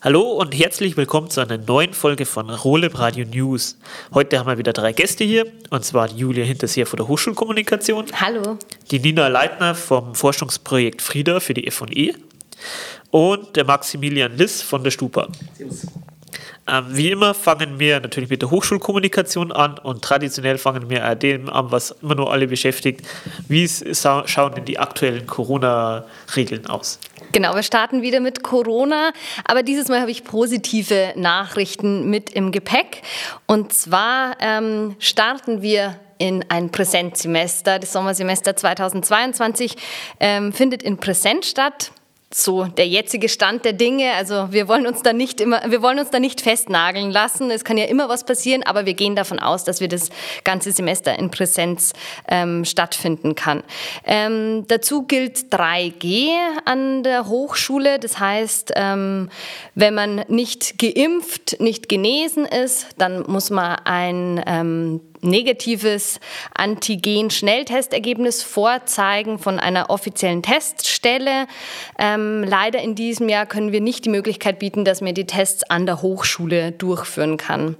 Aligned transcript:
Hallo 0.00 0.30
und 0.30 0.56
herzlich 0.56 0.96
willkommen 0.96 1.28
zu 1.28 1.40
einer 1.40 1.58
neuen 1.58 1.92
Folge 1.92 2.24
von 2.24 2.50
Roleb 2.50 2.96
Radio 3.00 3.26
News. 3.26 3.76
Heute 4.14 4.38
haben 4.38 4.46
wir 4.46 4.56
wieder 4.56 4.72
drei 4.72 4.92
Gäste 4.92 5.24
hier, 5.24 5.44
und 5.70 5.84
zwar 5.84 6.06
die 6.06 6.18
Julia 6.18 6.44
Hinterseher 6.44 6.86
von 6.86 6.98
der 6.98 7.08
Hochschulkommunikation. 7.08 8.06
Hallo. 8.12 8.58
Die 8.92 9.00
Nina 9.00 9.26
Leitner 9.26 9.74
vom 9.74 10.14
Forschungsprojekt 10.14 11.02
FRIDA 11.02 11.40
für 11.40 11.52
die 11.52 11.66
F&E 11.66 12.14
und 13.10 13.56
der 13.56 13.64
Maximilian 13.64 14.36
Liss 14.36 14.62
von 14.62 14.84
der 14.84 14.92
Stupa. 14.92 15.26
Servus. 15.56 15.88
Ähm, 16.68 16.84
wie 16.90 17.10
immer 17.10 17.32
fangen 17.32 17.78
wir 17.78 17.98
natürlich 17.98 18.28
mit 18.28 18.42
der 18.42 18.50
Hochschulkommunikation 18.50 19.52
an 19.52 19.78
und 19.78 20.02
traditionell 20.02 20.58
fangen 20.58 20.90
wir 20.90 21.14
dem 21.14 21.48
an, 21.48 21.72
was 21.72 21.92
immer 22.02 22.14
nur 22.14 22.30
alle 22.30 22.46
beschäftigt. 22.46 23.00
Wie 23.48 23.66
schauen 23.66 24.54
denn 24.54 24.66
die 24.66 24.78
aktuellen 24.78 25.26
Corona-Regeln 25.26 26.66
aus? 26.66 27.00
Genau, 27.32 27.54
wir 27.54 27.62
starten 27.62 28.02
wieder 28.02 28.20
mit 28.20 28.42
Corona, 28.42 29.12
aber 29.44 29.62
dieses 29.62 29.88
Mal 29.88 30.00
habe 30.00 30.10
ich 30.10 30.24
positive 30.24 31.12
Nachrichten 31.16 32.08
mit 32.08 32.30
im 32.30 32.52
Gepäck. 32.52 33.02
Und 33.46 33.72
zwar 33.72 34.36
ähm, 34.40 34.96
starten 34.98 35.60
wir 35.60 36.00
in 36.18 36.44
ein 36.48 36.70
Präsenzsemester. 36.70 37.78
Das 37.78 37.92
Sommersemester 37.92 38.56
2022 38.56 39.76
ähm, 40.20 40.52
findet 40.52 40.82
in 40.82 40.96
Präsenz 40.96 41.48
statt 41.48 41.92
so 42.32 42.64
der 42.64 42.86
jetzige 42.86 43.28
Stand 43.28 43.64
der 43.64 43.72
Dinge. 43.72 44.12
Also 44.12 44.48
wir 44.50 44.68
wollen 44.68 44.86
uns 44.86 45.02
da 45.02 45.12
nicht 45.14 45.40
immer, 45.40 45.62
wir 45.66 45.80
wollen 45.80 45.98
uns 45.98 46.10
da 46.10 46.20
nicht 46.20 46.42
festnageln 46.42 47.10
lassen. 47.10 47.50
Es 47.50 47.64
kann 47.64 47.78
ja 47.78 47.86
immer 47.86 48.08
was 48.08 48.24
passieren, 48.24 48.62
aber 48.64 48.84
wir 48.84 48.94
gehen 48.94 49.16
davon 49.16 49.38
aus, 49.38 49.64
dass 49.64 49.80
wir 49.80 49.88
das 49.88 50.10
ganze 50.44 50.72
Semester 50.72 51.18
in 51.18 51.30
Präsenz 51.30 51.94
ähm, 52.28 52.66
stattfinden 52.66 53.34
kann. 53.34 53.62
Ähm, 54.04 54.66
dazu 54.68 55.04
gilt 55.04 55.52
3G 55.52 56.28
an 56.66 57.02
der 57.02 57.28
Hochschule. 57.28 57.98
Das 57.98 58.18
heißt, 58.18 58.72
ähm, 58.76 59.30
wenn 59.74 59.94
man 59.94 60.16
nicht 60.28 60.78
geimpft, 60.78 61.60
nicht 61.60 61.88
genesen 61.88 62.44
ist, 62.44 62.88
dann 62.98 63.22
muss 63.26 63.48
man 63.48 63.76
ein 63.84 64.42
ähm, 64.46 65.00
negatives 65.20 66.20
Antigen-Schnelltestergebnis 66.54 68.42
vorzeigen 68.42 69.38
von 69.38 69.58
einer 69.58 69.90
offiziellen 69.90 70.42
Teststelle. 70.42 71.46
Ähm, 71.98 72.44
leider 72.44 72.80
in 72.80 72.94
diesem 72.94 73.28
Jahr 73.28 73.46
können 73.46 73.72
wir 73.72 73.80
nicht 73.80 74.04
die 74.04 74.10
Möglichkeit 74.10 74.58
bieten, 74.58 74.84
dass 74.84 75.00
man 75.00 75.14
die 75.14 75.26
Tests 75.26 75.64
an 75.64 75.86
der 75.86 76.02
Hochschule 76.02 76.72
durchführen 76.72 77.36
kann. 77.36 77.76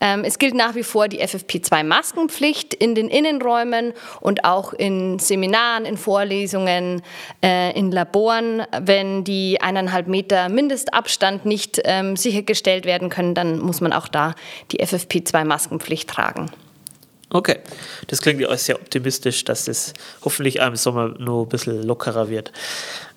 Ähm, 0.00 0.24
es 0.24 0.38
gilt 0.38 0.54
nach 0.54 0.74
wie 0.74 0.82
vor 0.82 1.08
die 1.08 1.22
FFP2-Maskenpflicht 1.22 2.74
in 2.74 2.94
den 2.94 3.08
Innenräumen 3.08 3.92
und 4.20 4.44
auch 4.44 4.72
in 4.72 5.18
Seminaren, 5.18 5.84
in 5.84 5.96
Vorlesungen, 5.96 7.02
äh, 7.42 7.76
in 7.78 7.90
Laboren. 7.92 8.62
Wenn 8.80 9.24
die 9.24 9.60
eineinhalb 9.60 10.06
Meter 10.06 10.48
Mindestabstand 10.48 11.44
nicht 11.46 11.80
ähm, 11.84 12.16
sichergestellt 12.16 12.86
werden 12.86 13.08
können, 13.08 13.34
dann 13.34 13.58
muss 13.58 13.80
man 13.80 13.92
auch 13.92 14.08
da 14.08 14.34
die 14.72 14.80
FFP2-Maskenpflicht 14.80 16.08
tragen. 16.08 16.50
Okay, 17.36 17.58
das 18.06 18.22
klingt 18.22 18.40
ja 18.40 18.56
sehr 18.56 18.76
optimistisch, 18.76 19.44
dass 19.44 19.68
es 19.68 19.92
hoffentlich 20.24 20.56
im 20.56 20.74
Sommer 20.74 21.08
nur 21.18 21.44
ein 21.44 21.48
bisschen 21.50 21.82
lockerer 21.82 22.30
wird. 22.30 22.50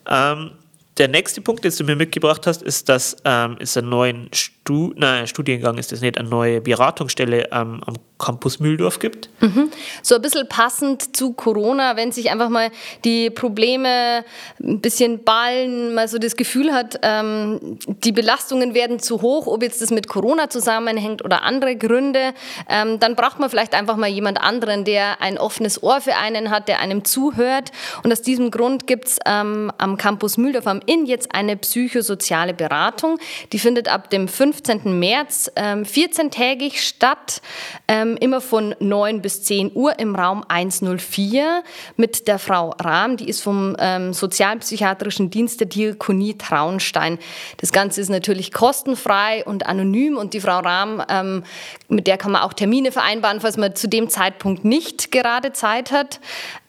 Ähm, 0.10 0.52
der 0.98 1.08
nächste 1.08 1.40
Punkt, 1.40 1.64
den 1.64 1.72
du 1.74 1.86
mir 1.86 1.96
mitgebracht 1.96 2.46
hast, 2.46 2.62
ist, 2.62 2.90
dass 2.90 3.16
ähm, 3.24 3.56
es 3.62 3.78
einen 3.78 3.88
neuen 3.88 4.30
Stu 4.70 4.94
nein, 4.96 5.26
Studiengang 5.26 5.80
ist 5.80 5.92
das 5.92 6.02
nicht, 6.02 6.20
eine 6.20 6.30
neue 6.30 6.62
Beratungsstelle 6.62 7.50
ähm, 7.52 7.82
am 7.84 7.96
Campus 8.20 8.60
Mühldorf 8.60 9.00
gibt. 9.00 9.30
Mhm. 9.40 9.72
So 10.04 10.16
ein 10.16 10.22
bisschen 10.22 10.48
passend 10.48 11.16
zu 11.16 11.34
Corona, 11.34 11.96
wenn 11.96 12.12
sich 12.12 12.30
einfach 12.30 12.50
mal 12.50 12.70
die 13.04 13.32
Probleme 13.32 14.24
ein 14.62 14.80
bisschen 14.82 15.24
ballen, 15.24 15.96
mal 15.96 16.08
so 16.08 16.20
das 16.20 16.36
Gefühl 16.36 16.72
hat, 16.72 17.00
ähm, 17.02 17.80
die 17.88 18.12
Belastungen 18.12 18.76
werden 18.76 19.00
zu 19.00 19.22
hoch, 19.24 19.48
ob 19.48 19.64
jetzt 19.64 19.82
das 19.82 19.90
mit 19.90 20.08
Corona 20.08 20.52
zusammenhängt 20.52 21.24
oder 21.26 21.44
andere 21.44 21.76
Gründe, 21.76 22.34
ähm, 22.70 23.00
dann 23.00 23.16
braucht 23.16 23.40
man 23.40 23.50
vielleicht 23.50 23.74
einfach 23.74 23.96
mal 23.96 24.10
jemand 24.10 24.40
anderen, 24.40 24.84
der 24.84 25.22
ein 25.22 25.40
offenes 25.40 25.82
Ohr 25.82 26.02
für 26.02 26.16
einen 26.16 26.52
hat, 26.52 26.68
der 26.68 26.80
einem 26.80 27.06
zuhört. 27.06 27.72
Und 28.04 28.12
aus 28.12 28.22
diesem 28.22 28.52
Grund 28.52 28.86
gibt 28.86 29.08
es 29.08 29.18
ähm, 29.26 29.72
am 29.80 29.98
Campus 29.98 30.38
Mühldorf 30.38 30.68
am 30.68 30.82
Inn 30.86 31.06
jetzt 31.08 31.34
eine 31.34 31.56
psychosoziale 31.56 32.54
Beratung. 32.54 33.18
Die 33.54 33.60
findet 33.60 33.88
ab 33.88 34.10
dem 34.12 34.28
15. 34.60 35.00
März 35.00 35.52
14-tägig 35.56 36.64
ähm, 36.64 36.72
statt. 36.76 37.42
Ähm, 37.88 38.18
immer 38.20 38.42
von 38.42 38.76
9 38.80 39.22
bis 39.22 39.44
10 39.44 39.72
Uhr 39.74 39.98
im 40.00 40.16
Raum 40.16 40.44
104 40.48 41.64
mit 41.96 42.28
der 42.28 42.40
Frau 42.40 42.72
Rahm, 42.80 43.18
die 43.18 43.30
ist 43.30 43.42
vom 43.42 43.76
ähm, 43.80 44.14
Sozialpsychiatrischen 44.14 45.30
Dienst 45.30 45.60
der 45.60 45.68
Diakonie 45.68 46.38
Traunstein. 46.38 47.20
Das 47.58 47.72
Ganze 47.72 48.02
ist 48.02 48.10
natürlich 48.10 48.52
kostenfrei 48.52 49.44
und 49.46 49.66
anonym 49.66 50.18
und 50.18 50.34
die 50.34 50.42
Frau 50.42 50.60
Rahm, 50.60 51.02
ähm, 51.10 51.44
mit 51.88 52.08
der 52.08 52.18
kann 52.18 52.32
man 52.32 52.42
auch 52.42 52.54
Termine 52.54 52.92
vereinbaren, 52.92 53.40
falls 53.40 53.58
man 53.58 53.76
zu 53.76 53.88
dem 53.88 54.10
Zeitpunkt 54.10 54.66
nicht 54.66 55.12
gerade 55.12 55.54
Zeit 55.54 55.92
hat. 55.92 56.20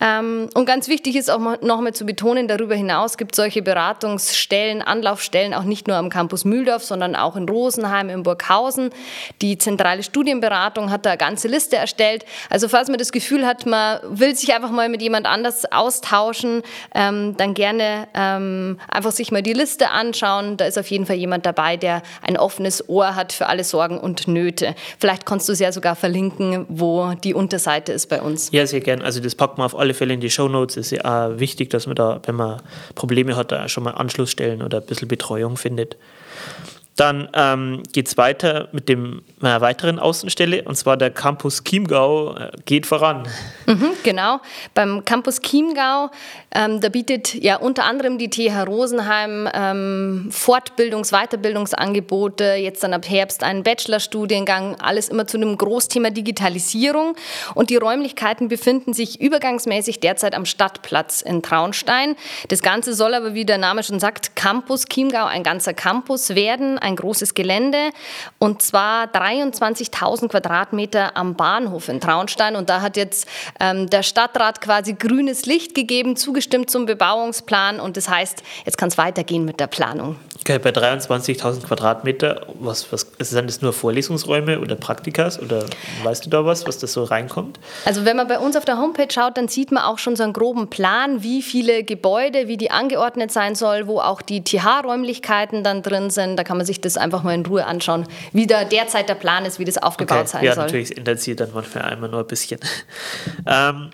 Ähm, 0.01 0.49
und 0.55 0.65
ganz 0.65 0.89
wichtig 0.89 1.17
ist 1.17 1.31
auch 1.31 1.61
nochmal 1.61 1.93
zu 1.93 2.07
betonen, 2.07 2.47
darüber 2.47 2.75
hinaus 2.75 3.19
gibt 3.19 3.33
es 3.33 3.37
solche 3.37 3.63
Beratungsstellen, 3.63 4.81
Anlaufstellen 4.81 5.55
auch 5.55 5.65
nicht 5.65 5.89
nur 5.89 5.97
am 5.97 6.09
Campus 6.09 6.45
Mühldorf, 6.45 6.85
sondern 6.85 7.17
auch 7.17 7.37
in 7.37 7.47
Rosenheim, 7.71 8.11
in 8.11 8.23
Burghausen. 8.23 8.91
Die 9.41 9.57
zentrale 9.57 10.03
Studienberatung 10.03 10.91
hat 10.91 11.07
da 11.07 11.17
ganz 11.17 11.31
ganze 11.31 11.47
Liste 11.47 11.77
erstellt. 11.77 12.25
Also 12.49 12.67
falls 12.67 12.89
man 12.89 12.99
das 12.99 13.13
Gefühl 13.13 13.47
hat, 13.47 13.65
man 13.65 14.01
will 14.11 14.35
sich 14.35 14.53
einfach 14.53 14.73
mal 14.73 14.89
mit 14.89 15.01
jemand 15.01 15.27
anders 15.27 15.65
austauschen, 15.71 16.63
ähm, 16.93 17.37
dann 17.37 17.55
gerne 17.55 18.09
ähm, 18.15 18.79
einfach 18.89 19.13
sich 19.13 19.31
mal 19.31 19.43
die 19.43 19.53
Liste 19.53 19.91
anschauen. 19.91 20.57
Da 20.57 20.65
ist 20.65 20.77
auf 20.77 20.91
jeden 20.91 21.07
Fall 21.07 21.17
jemand 21.17 21.47
dabei, 21.47 21.77
der 21.77 22.03
ein 22.23 22.37
offenes 22.37 22.89
Ohr 22.89 23.15
hat 23.15 23.33
für 23.33 23.47
alle 23.47 23.63
Sorgen 23.63 23.99
und 23.99 24.27
Nöte. 24.27 24.75
Vielleicht 24.99 25.25
kannst 25.25 25.49
du 25.49 25.53
es 25.53 25.61
ja 25.61 25.71
sogar 25.71 25.95
verlinken, 25.95 26.67
wo 26.69 27.13
die 27.15 27.33
Unterseite 27.33 27.93
ist 27.93 28.09
bei 28.09 28.21
uns. 28.21 28.51
Ja, 28.51 28.67
sehr 28.67 28.81
gern. 28.81 29.01
Also 29.01 29.21
das 29.21 29.37
packt 29.37 29.57
man 29.57 29.67
auf 29.67 29.79
alle 29.79 29.95
Fälle 29.95 30.15
in 30.15 30.21
die 30.21 30.31
Show 30.31 30.49
Notes. 30.49 30.77
Ist 30.77 30.91
ja 30.91 31.05
auch 31.05 31.39
wichtig, 31.39 31.71
dass 31.71 31.87
man 31.87 31.95
da, 31.95 32.21
wenn 32.27 32.35
man 32.35 32.61
Probleme 32.97 33.37
hat, 33.37 33.53
da 33.53 33.69
schon 33.69 33.85
mal 33.85 33.93
Anschlussstellen 33.93 34.63
oder 34.63 34.79
ein 34.79 34.87
bisschen 34.87 35.07
Betreuung 35.07 35.57
findet. 35.57 35.97
Dann 36.97 37.29
ähm, 37.33 37.83
geht 37.93 38.09
es 38.09 38.19
weiter 38.19 38.69
mit 38.73 38.89
dem, 38.89 39.23
einer 39.41 39.61
weiteren 39.61 39.99
Außenstelle, 39.99 40.65
und 40.65 40.75
zwar 40.75 40.97
der 40.97 41.11
Campus 41.11 41.65
Chiemgau 41.65 42.37
äh, 42.37 42.51
geht 42.67 42.85
voran. 42.85 43.27
Mhm, 43.67 43.93
genau, 44.03 44.41
beim 44.75 45.05
Campus 45.05 45.41
Chiemgau, 45.41 46.11
ähm, 46.53 46.81
da 46.81 46.89
bietet 46.89 47.35
ja 47.35 47.57
unter 47.57 47.85
anderem 47.85 48.19
die 48.19 48.29
TH 48.29 48.67
Rosenheim 48.67 49.49
ähm, 49.55 50.29
Fortbildungs-, 50.31 51.13
Weiterbildungsangebote, 51.13 52.55
jetzt 52.55 52.83
dann 52.83 52.93
ab 52.93 53.09
Herbst 53.09 53.45
einen 53.45 53.63
Bachelorstudiengang, 53.63 54.77
alles 54.81 55.09
immer 55.09 55.27
zu 55.27 55.37
einem 55.37 55.57
Großthema 55.57 56.11
Digitalisierung. 56.11 57.15
Und 57.55 57.71
die 57.71 57.77
Räumlichkeiten 57.77 58.49
befinden 58.49 58.93
sich 58.93 59.21
übergangsmäßig 59.21 60.01
derzeit 60.01 60.35
am 60.35 60.45
Stadtplatz 60.45 61.23
in 61.23 61.43
Traunstein. 61.43 62.17
Das 62.49 62.63
Ganze 62.63 62.95
soll 62.95 63.15
aber, 63.15 63.35
wie 63.35 63.45
der 63.45 63.59
Name 63.59 63.83
schon 63.83 64.01
sagt, 64.01 64.35
Campus 64.35 64.87
Chiemgau, 64.87 65.27
ein 65.27 65.45
ganzer 65.45 65.73
Campus 65.73 66.35
werden, 66.35 66.79
ein 66.81 66.97
großes 66.97 67.35
Gelände 67.35 67.91
und 68.39 68.63
zwar 68.63 69.07
23.000 69.07 70.29
Quadratmeter 70.29 71.17
am 71.17 71.35
Bahnhof 71.35 71.89
in 71.89 72.01
Traunstein. 72.01 72.57
Und 72.57 72.71
da 72.71 72.81
hat 72.81 72.97
jetzt 72.97 73.27
ähm, 73.59 73.89
der 73.91 74.03
Stadtrat 74.03 74.61
quasi 74.61 74.95
grünes 74.95 75.47
Licht 75.47 75.75
gegeben, 75.75 76.17
zugestimmt 76.17 76.71
zum 76.71 76.87
Bebauungsplan. 76.87 77.81
Und 77.81 77.97
das 77.97 78.09
heißt, 78.09 78.43
jetzt 78.65 78.79
kann 78.79 78.89
es 78.89 78.99
weitergehen 78.99 79.45
mit 79.45 79.61
der 79.61 79.67
Planung. 79.67 80.17
Okay, 80.41 80.59
bei 80.59 80.71
23.000 80.71 81.67
Quadratmeter, 81.67 82.47
was, 82.55 82.91
was 82.93 83.07
sind 83.19 83.47
das 83.47 83.61
nur 83.61 83.75
Vorlesungsräume 83.75 84.59
oder 84.59 84.75
Praktikas 84.75 85.39
oder 85.39 85.67
weißt 86.03 86.25
du 86.27 86.31
da 86.31 86.47
was, 86.47 86.67
was 86.67 86.79
das 86.79 86.95
so 86.95 87.05
reinkommt? 87.05 87.61
Also 87.85 88.07
wenn 88.07 88.17
man 88.17 88.27
bei 88.27 88.39
uns 88.39 88.57
auf 88.57 88.65
der 88.65 88.79
Homepage 88.79 89.13
schaut, 89.13 89.37
dann 89.37 89.49
sieht 89.49 89.71
man 89.71 89.85
auch 89.85 89.99
schon 89.99 90.17
so 90.17 90.23
einen 90.23 90.33
groben 90.33 90.71
Plan, 90.71 91.23
wie 91.23 91.43
viele 91.43 91.85
Gebäude, 91.85 92.49
wie 92.49 92.57
die 92.57 92.71
angeordnet 92.71 93.31
sein 93.31 93.55
soll, 93.55 93.87
wo 93.87 94.01
auch 94.01 94.23
die 94.23 94.43
TH-Räumlichkeiten 94.43 95.63
dann 95.63 95.83
drin 95.83 96.09
sind. 96.09 96.37
Da 96.37 96.45
kann 96.45 96.57
man 96.57 96.65
sich 96.71 96.81
das 96.81 96.97
einfach 96.97 97.23
mal 97.23 97.35
in 97.35 97.45
Ruhe 97.45 97.67
anschauen, 97.67 98.07
wie 98.33 98.47
da 98.47 98.65
derzeit 98.65 99.09
der 99.09 99.17
Plan 99.17 99.45
ist, 99.45 99.59
wie 99.59 99.65
das 99.65 99.79
aufgebaut 99.79 100.19
okay. 100.19 100.29
sein 100.29 100.45
ja, 100.45 100.55
soll. 100.55 100.63
Ja, 100.63 100.67
natürlich 100.67 100.97
ändert 100.97 101.21
sich 101.21 101.37
dann 101.37 101.51
manchmal 101.53 101.85
einmal 101.85 102.09
nur 102.09 102.21
ein 102.21 102.27
bisschen. 102.27 102.61
ähm, 103.47 103.91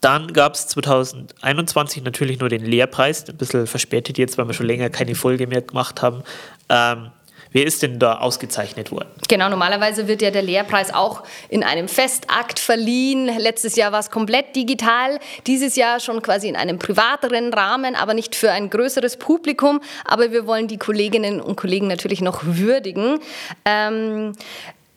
dann 0.00 0.32
gab 0.32 0.54
es 0.54 0.68
2021 0.68 2.04
natürlich 2.04 2.38
nur 2.38 2.48
den 2.48 2.64
Lehrpreis, 2.64 3.28
ein 3.28 3.36
bisschen 3.36 3.66
verspätet 3.66 4.18
jetzt, 4.18 4.38
weil 4.38 4.46
wir 4.46 4.54
schon 4.54 4.66
länger 4.66 4.88
keine 4.88 5.14
Folge 5.14 5.46
mehr 5.46 5.62
gemacht 5.62 6.00
haben. 6.00 6.22
Ähm, 6.68 7.10
Wer 7.52 7.66
ist 7.66 7.82
denn 7.82 7.98
da 7.98 8.18
ausgezeichnet 8.18 8.92
worden? 8.92 9.08
Genau, 9.28 9.48
normalerweise 9.48 10.06
wird 10.06 10.22
ja 10.22 10.30
der 10.30 10.42
Lehrpreis 10.42 10.94
auch 10.94 11.24
in 11.48 11.64
einem 11.64 11.88
Festakt 11.88 12.60
verliehen. 12.60 13.26
Letztes 13.38 13.74
Jahr 13.74 13.90
war 13.90 13.98
es 13.98 14.10
komplett 14.10 14.54
digital, 14.54 15.18
dieses 15.46 15.74
Jahr 15.74 15.98
schon 15.98 16.22
quasi 16.22 16.48
in 16.48 16.54
einem 16.54 16.78
privateren 16.78 17.52
Rahmen, 17.52 17.96
aber 17.96 18.14
nicht 18.14 18.36
für 18.36 18.52
ein 18.52 18.70
größeres 18.70 19.16
Publikum. 19.16 19.80
Aber 20.04 20.30
wir 20.30 20.46
wollen 20.46 20.68
die 20.68 20.78
Kolleginnen 20.78 21.40
und 21.40 21.56
Kollegen 21.56 21.88
natürlich 21.88 22.20
noch 22.20 22.42
würdigen. 22.44 23.18
Ähm, 23.64 24.32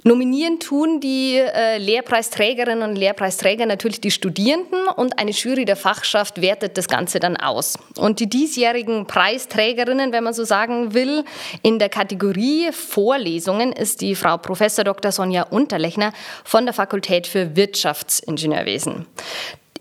Nominieren 0.06 0.60
tun 0.60 1.00
die 1.00 1.38
äh, 1.38 1.78
Lehrpreisträgerinnen 1.78 2.90
und 2.90 2.98
Lehrpreisträger 2.98 3.66
natürlich 3.66 4.02
die 4.02 4.12
Studierenden 4.12 4.88
und 4.96 5.18
eine 5.18 5.32
Jury 5.32 5.64
der 5.64 5.78
Fachschaft 5.78 6.42
wertet 6.42 6.78
das 6.78 6.90
Ganze 6.90 7.20
dann 7.20 7.38
aus. 7.38 7.78
Und 7.98 8.20
die 8.20 8.28
diesjährigen 8.28 9.08
Preisträgerinnen, 9.08 10.12
wenn 10.12 10.26
man 10.26 10.34
so 10.34 10.44
sagen 10.44 10.94
will, 10.94 11.24
in 11.62 11.80
der 11.80 11.88
Kategorie 11.88 12.72
Vorlesungen 12.74 13.72
ist 13.72 14.02
die 14.02 14.16
Frau 14.16 14.38
Prof. 14.38 14.60
Dr. 14.84 15.12
Sonja 15.12 15.44
Unterlechner 15.44 16.12
von 16.44 16.66
der 16.66 16.74
Fakultät 16.74 17.28
für 17.28 17.56
Wirtschaftsingenieurwesen. 17.56 19.06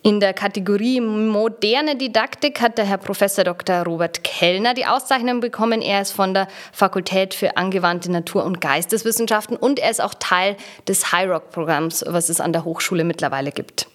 In 0.04 0.18
der 0.18 0.34
Kategorie 0.34 1.00
moderne 1.00 1.94
Didaktik 1.94 2.60
hat 2.60 2.76
der 2.76 2.84
Herr 2.84 2.98
Professor 2.98 3.44
Dr. 3.44 3.84
Robert 3.84 4.24
Kellner 4.24 4.74
die 4.74 4.84
Auszeichnung 4.84 5.38
bekommen. 5.38 5.80
Er 5.80 6.02
ist 6.02 6.10
von 6.10 6.34
der 6.34 6.48
Fakultät 6.72 7.34
für 7.34 7.56
angewandte 7.56 8.10
Natur- 8.10 8.44
und 8.44 8.60
Geisteswissenschaften 8.60 9.56
und 9.56 9.78
er 9.78 9.90
ist 9.90 10.02
auch 10.02 10.14
Teil 10.14 10.56
des 10.88 11.12
HiRock-Programms, 11.12 12.04
was 12.08 12.30
es 12.30 12.40
an 12.40 12.52
der 12.52 12.64
Hochschule 12.64 13.04
mittlerweile 13.04 13.52
gibt. 13.52 13.91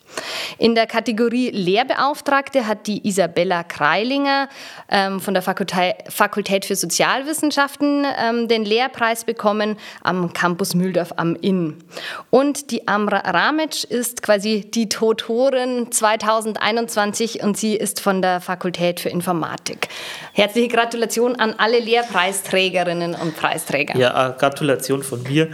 In 0.58 0.76
der 0.76 0.88
Kategorie 0.88 1.50
Lehrbeauftragte 1.52 2.68
hat 2.68 2.88
die 2.88 3.08
Isabella 3.08 3.64
Kreilinger 3.64 4.50
ähm, 4.90 5.20
von 5.20 5.34
der 5.34 5.44
Fakultät, 5.44 5.96
Fakultät 6.10 6.66
für 6.66 6.76
Sozialwissenschaften 6.76 8.06
ähm, 8.20 8.48
den 8.48 8.66
Lehrpreis 8.66 9.24
bekommen 9.24 9.78
am 10.04 10.34
Campus 10.34 10.74
Mühldorf 10.74 11.14
am 11.18 11.36
Inn. 11.36 11.78
Und 12.30 12.72
die 12.72 12.88
Amra 12.88 13.20
Ramic 13.20 13.84
ist 13.86 14.24
quasi 14.24 14.70
die 14.72 14.90
Tutorin 14.90 15.92
2021 15.92 17.44
und 17.44 17.58
sie 17.58 17.76
ist 17.76 18.00
von 18.00 18.22
der 18.22 18.42
Fakultät 18.42 19.00
für 19.00 19.10
Informatik. 19.10 19.90
Herzliche 20.34 20.70
Gratulation 20.70 21.36
an 21.36 21.56
alle 21.58 21.80
Lehrpreisträgerinnen 21.80 23.16
und 23.16 23.36
Preisträger. 23.36 23.98
Ja, 23.98 24.30
Gratulation 24.30 25.04
von 25.04 25.24
mir 25.24 25.50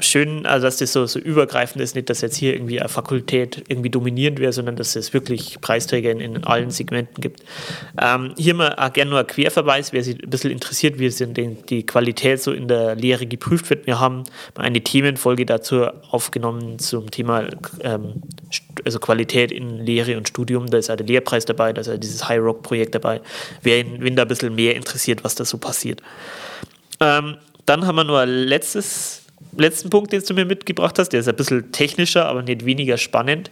schön, 0.00 0.46
also 0.46 0.66
dass 0.66 0.76
das 0.76 0.92
so, 0.92 1.06
so 1.06 1.18
übergreifend 1.18 1.82
ist, 1.82 1.94
nicht, 1.94 2.08
dass 2.10 2.20
jetzt 2.20 2.36
hier 2.36 2.54
irgendwie 2.54 2.80
eine 2.80 2.88
Fakultät 2.88 3.64
irgendwie 3.68 3.90
dominierend 3.90 4.38
wäre, 4.38 4.52
sondern 4.52 4.76
dass 4.76 4.94
es 4.94 5.12
wirklich 5.12 5.60
Preisträger 5.60 6.10
in, 6.10 6.20
in 6.20 6.44
allen 6.44 6.70
Segmenten 6.70 7.20
gibt. 7.20 7.42
Ähm, 8.00 8.34
hier 8.36 8.54
mal 8.54 8.74
auch 8.76 8.92
gerne 8.92 9.10
nur 9.10 9.20
ein 9.20 9.26
Querverweis, 9.26 9.92
wer 9.92 10.04
sich 10.04 10.22
ein 10.22 10.30
bisschen 10.30 10.50
interessiert, 10.50 10.98
wie 10.98 11.06
es 11.06 11.20
in 11.20 11.34
den, 11.34 11.64
die 11.66 11.84
Qualität 11.84 12.40
so 12.40 12.52
in 12.52 12.68
der 12.68 12.94
Lehre 12.94 13.26
geprüft 13.26 13.70
wird. 13.70 13.86
Wir 13.86 13.98
haben 13.98 14.24
eine 14.54 14.80
Themenfolge 14.80 15.46
dazu 15.46 15.86
aufgenommen 16.10 16.78
zum 16.78 17.10
Thema 17.10 17.48
ähm, 17.82 18.22
also 18.84 18.98
Qualität 18.98 19.50
in 19.50 19.78
Lehre 19.78 20.16
und 20.16 20.28
Studium. 20.28 20.66
Da 20.66 20.78
ist 20.78 20.90
auch 20.90 20.96
der 20.96 21.06
Lehrpreis 21.06 21.44
dabei, 21.44 21.72
da 21.72 21.80
ist 21.80 21.88
auch 21.88 21.98
dieses 21.98 22.28
High 22.28 22.40
Rock 22.40 22.62
Projekt 22.62 22.94
dabei. 22.94 23.20
Wer, 23.62 23.84
wen 23.98 24.16
da 24.16 24.22
ein 24.22 24.28
bisschen 24.28 24.54
mehr 24.54 24.76
interessiert, 24.76 25.24
was 25.24 25.34
da 25.34 25.44
so 25.44 25.58
passiert. 25.58 26.00
Ähm, 27.00 27.36
dann 27.66 27.86
haben 27.86 27.96
wir 27.96 28.04
nur 28.04 28.20
ein 28.20 28.28
letztes 28.28 29.20
letzten 29.56 29.90
Punkt, 29.90 30.12
den 30.12 30.22
du 30.22 30.34
mir 30.34 30.44
mitgebracht 30.44 30.98
hast, 30.98 31.10
der 31.10 31.20
ist 31.20 31.28
ein 31.28 31.36
bisschen 31.36 31.72
technischer, 31.72 32.26
aber 32.26 32.42
nicht 32.42 32.64
weniger 32.64 32.98
spannend. 32.98 33.50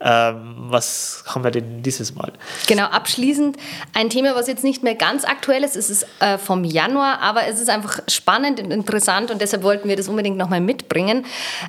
Ähm, 0.00 0.54
was 0.68 1.24
haben 1.26 1.42
wir 1.42 1.50
denn 1.50 1.82
dieses 1.82 2.14
Mal? 2.14 2.32
Genau, 2.68 2.84
abschließend 2.84 3.56
ein 3.94 4.10
Thema, 4.10 4.36
was 4.36 4.46
jetzt 4.46 4.62
nicht 4.62 4.84
mehr 4.84 4.94
ganz 4.94 5.24
aktuell 5.24 5.64
ist. 5.64 5.74
Es 5.74 5.90
ist 5.90 6.06
äh, 6.20 6.38
vom 6.38 6.62
Januar, 6.62 7.20
aber 7.20 7.48
es 7.48 7.60
ist 7.60 7.68
einfach 7.68 7.98
spannend 8.06 8.60
und 8.60 8.70
interessant 8.70 9.32
und 9.32 9.40
deshalb 9.40 9.64
wollten 9.64 9.88
wir 9.88 9.96
das 9.96 10.06
unbedingt 10.06 10.36
nochmal 10.36 10.60
mitbringen. 10.60 11.26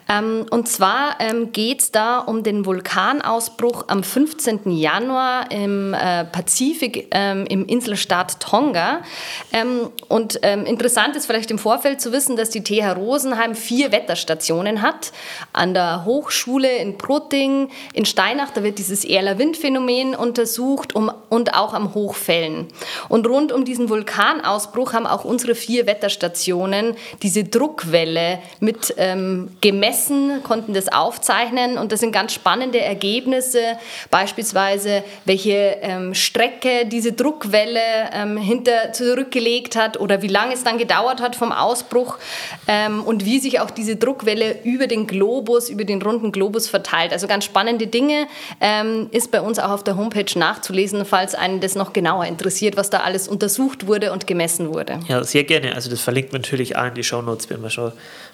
Ähm, 0.08 0.46
und 0.52 0.70
zwar 0.70 1.16
ähm, 1.20 1.52
geht 1.54 1.82
es 1.82 1.92
da 1.92 2.20
um 2.20 2.44
den 2.44 2.68
Vulkanausbruch 2.68 3.86
am 3.88 4.04
15. 4.04 4.70
Januar 4.78 5.50
im 5.52 5.96
äh, 5.96 6.26
Pazifik 6.26 7.08
ähm, 7.10 7.48
im 7.48 7.66
Inselstaat 7.66 8.40
Tonga. 8.40 9.02
Ähm, 9.52 9.90
und 10.08 10.40
ähm, 10.44 10.66
interessant 10.66 11.16
ist 11.16 11.26
vielleicht 11.26 11.50
im 11.50 11.58
Vorfeld 11.58 12.00
zu 12.00 12.12
wissen, 12.12 12.36
dass 12.36 12.52
die 12.52 12.64
TH 12.64 12.96
Rosenheim 12.96 13.56
vier 13.70 13.92
Wetterstationen 13.92 14.82
hat. 14.82 15.12
An 15.54 15.76
der 15.76 16.04
Hochschule 16.04 16.78
in 16.78 16.98
Prutting, 16.98 17.70
in 17.94 18.04
Steinach, 18.04 18.50
da 18.50 18.64
wird 18.64 18.80
dieses 18.80 19.06
Erler-Wind-Phänomen 19.06 20.16
untersucht 20.16 20.96
um, 20.96 21.12
und 21.30 21.54
auch 21.54 21.76
am 21.76 21.94
Hochfällen. 21.94 22.68
Und 23.10 23.28
rund 23.28 23.52
um 23.52 23.66
diesen 23.66 23.88
Vulkanausbruch 23.90 24.94
haben 24.94 25.06
auch 25.06 25.24
unsere 25.24 25.54
vier 25.54 25.86
Wetterstationen 25.86 26.96
diese 27.22 27.44
Druckwelle 27.44 28.40
mit 28.60 28.96
ähm, 28.98 29.52
gemessen, 29.62 30.42
konnten 30.42 30.74
das 30.74 30.92
aufzeichnen 30.92 31.78
und 31.78 31.92
das 31.92 32.00
sind 32.00 32.12
ganz 32.12 32.34
spannende 32.34 32.80
Ergebnisse, 32.80 33.78
beispielsweise 34.10 35.04
welche 35.26 35.78
ähm, 35.82 36.16
Strecke 36.16 36.88
diese 36.88 37.12
Druckwelle 37.12 37.80
ähm, 38.14 38.36
hinter 38.36 38.94
zurückgelegt 38.94 39.76
hat 39.76 40.00
oder 40.00 40.24
wie 40.24 40.28
lange 40.28 40.56
es 40.56 40.64
dann 40.64 40.80
gedauert 40.80 41.22
hat 41.22 41.36
vom 41.36 41.52
Ausbruch 41.52 42.18
ähm, 42.68 43.04
und 43.04 43.26
wie 43.26 43.38
sich 43.38 43.59
auch 43.60 43.72
diese 43.72 43.96
Druckwelle 43.96 44.64
über 44.64 44.88
den 44.88 45.08
Globus, 45.08 45.70
über 45.70 45.84
den 45.84 46.02
runden 46.02 46.32
Globus 46.32 46.68
verteilt. 46.68 47.12
Also 47.12 47.28
ganz 47.28 47.46
spannende 47.46 47.88
Dinge 47.88 48.28
ähm, 48.62 49.08
ist 49.12 49.32
bei 49.32 49.42
uns 49.42 49.60
auch 49.60 49.72
auf 49.72 49.84
der 49.84 49.98
Homepage 49.98 50.38
nachzulesen, 50.38 51.06
falls 51.06 51.36
einen 51.36 51.60
das 51.60 51.76
noch 51.76 51.94
genauer 51.94 52.26
interessiert, 52.26 52.78
was 52.78 52.90
da 52.90 53.00
alles 53.00 53.28
untersucht 53.28 53.88
wurde 53.88 54.12
und 54.12 54.28
gemessen 54.28 54.70
wurde. 54.70 55.00
Ja, 55.08 55.24
sehr 55.24 55.44
gerne. 55.44 55.76
Also 55.76 55.90
das 55.90 56.02
verlinkt 56.02 56.32
man 56.32 56.42
natürlich 56.42 56.76
auch 56.76 56.86
in 56.86 56.96
die 56.96 57.04
Shownotes, 57.04 57.50
wenn 57.50 57.62
man 57.62 57.72
schon 57.72 57.92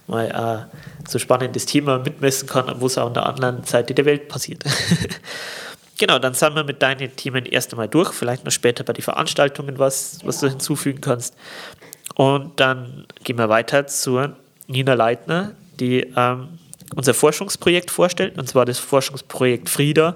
mal 0.08 0.70
äh, 0.72 1.10
so 1.10 1.20
spannendes 1.20 1.66
Thema 1.66 2.00
mitmessen 2.00 2.48
kann, 2.48 2.74
wo 2.80 2.88
es 2.88 2.98
auch 2.98 3.08
an 3.08 3.14
der 3.14 3.26
anderen 3.26 3.64
Seite 3.64 3.94
der 3.94 4.06
Welt 4.06 4.28
passiert. 4.28 4.64
Genau, 5.98 6.20
dann 6.20 6.34
sind 6.34 6.56
wir 6.56 6.64
mit 6.64 6.82
deinen 6.82 7.16
Themen 7.16 7.46
erst 7.46 7.72
einmal 7.72 7.88
durch. 7.88 8.12
Vielleicht 8.12 8.44
noch 8.44 8.52
später 8.52 8.84
bei 8.84 8.94
den 8.94 9.02
Veranstaltungen 9.02 9.80
was, 9.80 10.20
was 10.26 10.40
du 10.40 10.50
hinzufügen 10.50 11.00
kannst. 11.00 11.36
Und 12.16 12.60
dann 12.60 13.06
gehen 13.24 13.38
wir 13.38 13.50
weiter 13.50 13.88
zu 13.88 14.36
Nina 14.68 14.94
Leitner, 14.94 15.52
die 15.80 16.08
ähm, 16.16 16.48
unser 16.96 17.14
Forschungsprojekt 17.14 17.92
vorstellt, 17.92 18.38
und 18.38 18.48
zwar 18.48 18.66
das 18.66 18.80
Forschungsprojekt 18.80 19.70
FRIDA. 19.70 20.16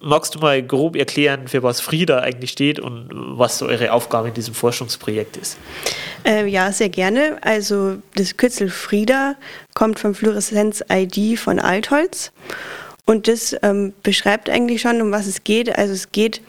Magst 0.00 0.36
du 0.36 0.38
mal 0.38 0.62
grob 0.62 0.94
erklären, 0.94 1.48
für 1.48 1.64
was 1.64 1.80
FRIDA 1.80 2.20
eigentlich 2.20 2.52
steht 2.52 2.78
und 2.78 3.08
was 3.12 3.58
so 3.58 3.66
eure 3.66 3.92
Aufgabe 3.92 4.28
in 4.28 4.34
diesem 4.34 4.54
Forschungsprojekt 4.54 5.36
ist? 5.36 5.58
Äh, 6.24 6.46
ja, 6.46 6.70
sehr 6.70 6.88
gerne. 6.88 7.38
Also 7.40 7.98
das 8.14 8.36
Kürzel 8.36 8.70
FRIDA 8.70 9.34
kommt 9.74 9.98
vom 9.98 10.14
Fluoreszenz-ID 10.14 11.38
von 11.38 11.58
Altholz. 11.58 12.30
Und 13.06 13.26
das 13.26 13.56
ähm, 13.62 13.94
beschreibt 14.02 14.50
eigentlich 14.50 14.82
schon, 14.82 15.00
um 15.00 15.10
was 15.10 15.26
es 15.26 15.42
geht. 15.42 15.76
Also 15.76 15.94
es 15.94 16.12
geht 16.12 16.42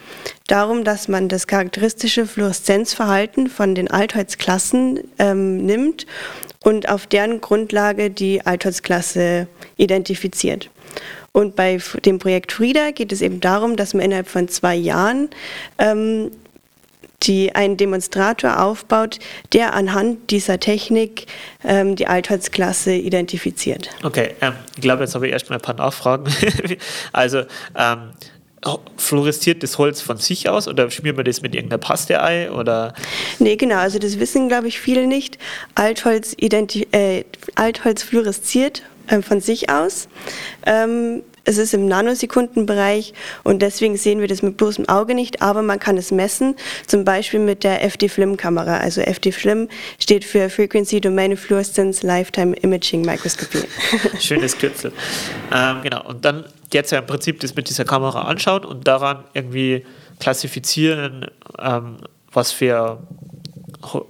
darum, 0.48 0.84
dass 0.84 1.08
man 1.08 1.30
das 1.30 1.48
charakteristische 1.48 2.28
Fluoreszenzverhalten 2.28 3.48
von 3.48 3.76
den 3.76 3.90
Altholzklassen 3.90 5.00
ähm, 5.18 5.66
nimmt 5.66 6.06
und 6.64 6.90
auf 6.90 7.08
deren 7.08 7.42
Grundlage 7.42 8.10
die 8.10 8.46
Altholzklasse 8.46 9.48
identifiziert. 9.78 10.70
Und 11.32 11.56
bei 11.56 11.80
dem 12.06 12.20
Projekt 12.20 12.52
FRIDA 12.52 12.92
geht 12.92 13.12
es 13.12 13.22
eben 13.22 13.40
darum, 13.40 13.76
dass 13.76 13.94
man 13.94 14.04
innerhalb 14.04 14.28
von 14.28 14.48
zwei 14.48 14.76
Jahren 14.76 15.30
ähm, 15.78 16.32
die 17.24 17.54
einen 17.54 17.78
Demonstrator 17.78 18.62
aufbaut, 18.62 19.20
der 19.54 19.74
anhand 19.74 20.32
dieser 20.32 20.60
Technik 20.60 21.26
ähm, 21.64 21.96
die 21.96 22.08
Altholzklasse 22.08 22.94
identifiziert. 22.94 23.90
Okay, 24.04 24.36
ähm, 24.42 24.54
ich 24.76 24.82
glaube, 24.82 25.04
jetzt 25.04 25.16
habe 25.16 25.28
ich 25.28 25.34
erstmal 25.34 25.60
ein 25.60 25.62
paar 25.62 25.76
Nachfragen. 25.76 26.32
also, 27.14 27.44
ähm, 27.76 28.12
fluoresziert 28.98 29.64
das 29.64 29.78
Holz 29.78 30.02
von 30.02 30.18
sich 30.18 30.50
aus 30.50 30.68
oder 30.68 30.90
schmiert 30.92 31.16
man 31.16 31.26
das 31.26 31.42
mit 31.42 31.56
irgendeiner 31.56 31.80
Paste 31.80 32.22
ein? 32.22 32.50
Oder? 32.52 32.94
Nee, 33.40 33.56
genau, 33.56 33.78
also 33.78 34.00
das 34.00 34.20
wissen, 34.20 34.48
glaube 34.48 34.68
ich, 34.68 34.80
viele 34.80 35.08
nicht. 35.08 35.38
Altholz, 35.76 36.36
äh, 36.40 37.24
Altholz 37.56 38.04
fluoresziert 38.04 38.84
äh, 39.08 39.22
von 39.22 39.42
sich 39.42 39.70
aus. 39.70 40.08
Ähm, 40.66 41.24
es 41.50 41.58
ist 41.58 41.74
im 41.74 41.88
Nanosekundenbereich 41.88 43.14
und 43.44 43.64
deswegen 43.64 43.98
sehen 43.98 44.22
wir 44.22 44.28
das 44.28 44.44
mit 44.44 44.56
bloßem 44.58 44.88
Auge 44.88 45.16
nicht, 45.16 45.42
aber 45.42 45.64
man 45.64 45.80
kann 45.80 45.98
es 45.98 46.12
messen, 46.12 46.56
zum 46.86 47.04
Beispiel 47.04 47.40
mit 47.40 47.64
der 47.64 47.84
FD-FLIM-Kamera. 47.84 48.78
Also 48.78 49.02
FD-FLIM 49.02 49.68
steht 49.98 50.24
für 50.24 50.52
Frequency 50.52 51.02
Domain 51.02 51.36
Fluorescence 51.36 52.04
Lifetime 52.04 52.56
Imaging 52.58 53.02
Microscopy. 53.02 53.64
Schönes 54.20 54.56
Kürzel. 54.56 54.92
Ähm, 55.52 55.78
genau, 55.82 56.04
und 56.08 56.24
dann 56.24 56.46
jetzt 56.72 56.92
ja 56.92 57.00
im 57.00 57.08
Prinzip 57.08 57.40
das 57.40 57.56
mit 57.56 57.68
dieser 57.68 57.84
Kamera 57.84 58.22
anschauen 58.22 58.64
und 58.64 58.88
daran 58.88 59.24
irgendwie 59.34 59.84
klassifizieren, 60.20 61.32
ähm, 61.58 61.98
was 62.32 62.52
für 62.52 63.00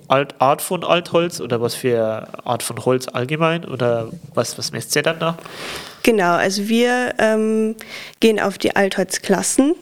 Art 0.10 0.62
von 0.62 0.84
Altholz 0.84 1.39
oder 1.39 1.62
was 1.62 1.75
für 1.75 2.27
Art 2.43 2.63
von 2.63 2.84
Holz 2.84 3.08
allgemein 3.08 3.63
oder 3.63 4.10
was, 4.34 4.58
was 4.58 4.74
messt 4.74 4.93
ihr 4.98 5.03
dann 5.03 5.19
da? 5.19 5.38
Genau, 6.03 6.34
also 6.34 6.68
wir 6.70 7.13
ähm, 7.20 7.75
gehen 8.20 8.39
auf 8.39 8.58
die 8.58 8.75
Altholzklassen. 8.75 9.75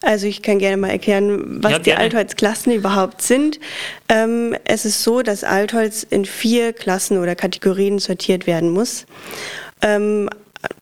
Also 0.00 0.26
ich 0.26 0.42
kann 0.42 0.58
gerne 0.58 0.76
mal 0.76 0.90
erklären, 0.90 1.62
was 1.62 1.72
ja, 1.72 1.78
die 1.78 1.94
Altholzklassen 1.94 2.72
überhaupt 2.72 3.22
sind. 3.22 3.58
Ähm, 4.08 4.56
es 4.64 4.84
ist 4.84 5.02
so, 5.02 5.22
dass 5.22 5.44
Altholz 5.44 6.04
in 6.08 6.24
vier 6.24 6.72
Klassen 6.72 7.18
oder 7.18 7.34
Kategorien 7.34 7.98
sortiert 7.98 8.46
werden 8.46 8.70
muss. 8.70 9.06
Ähm, 9.82 10.30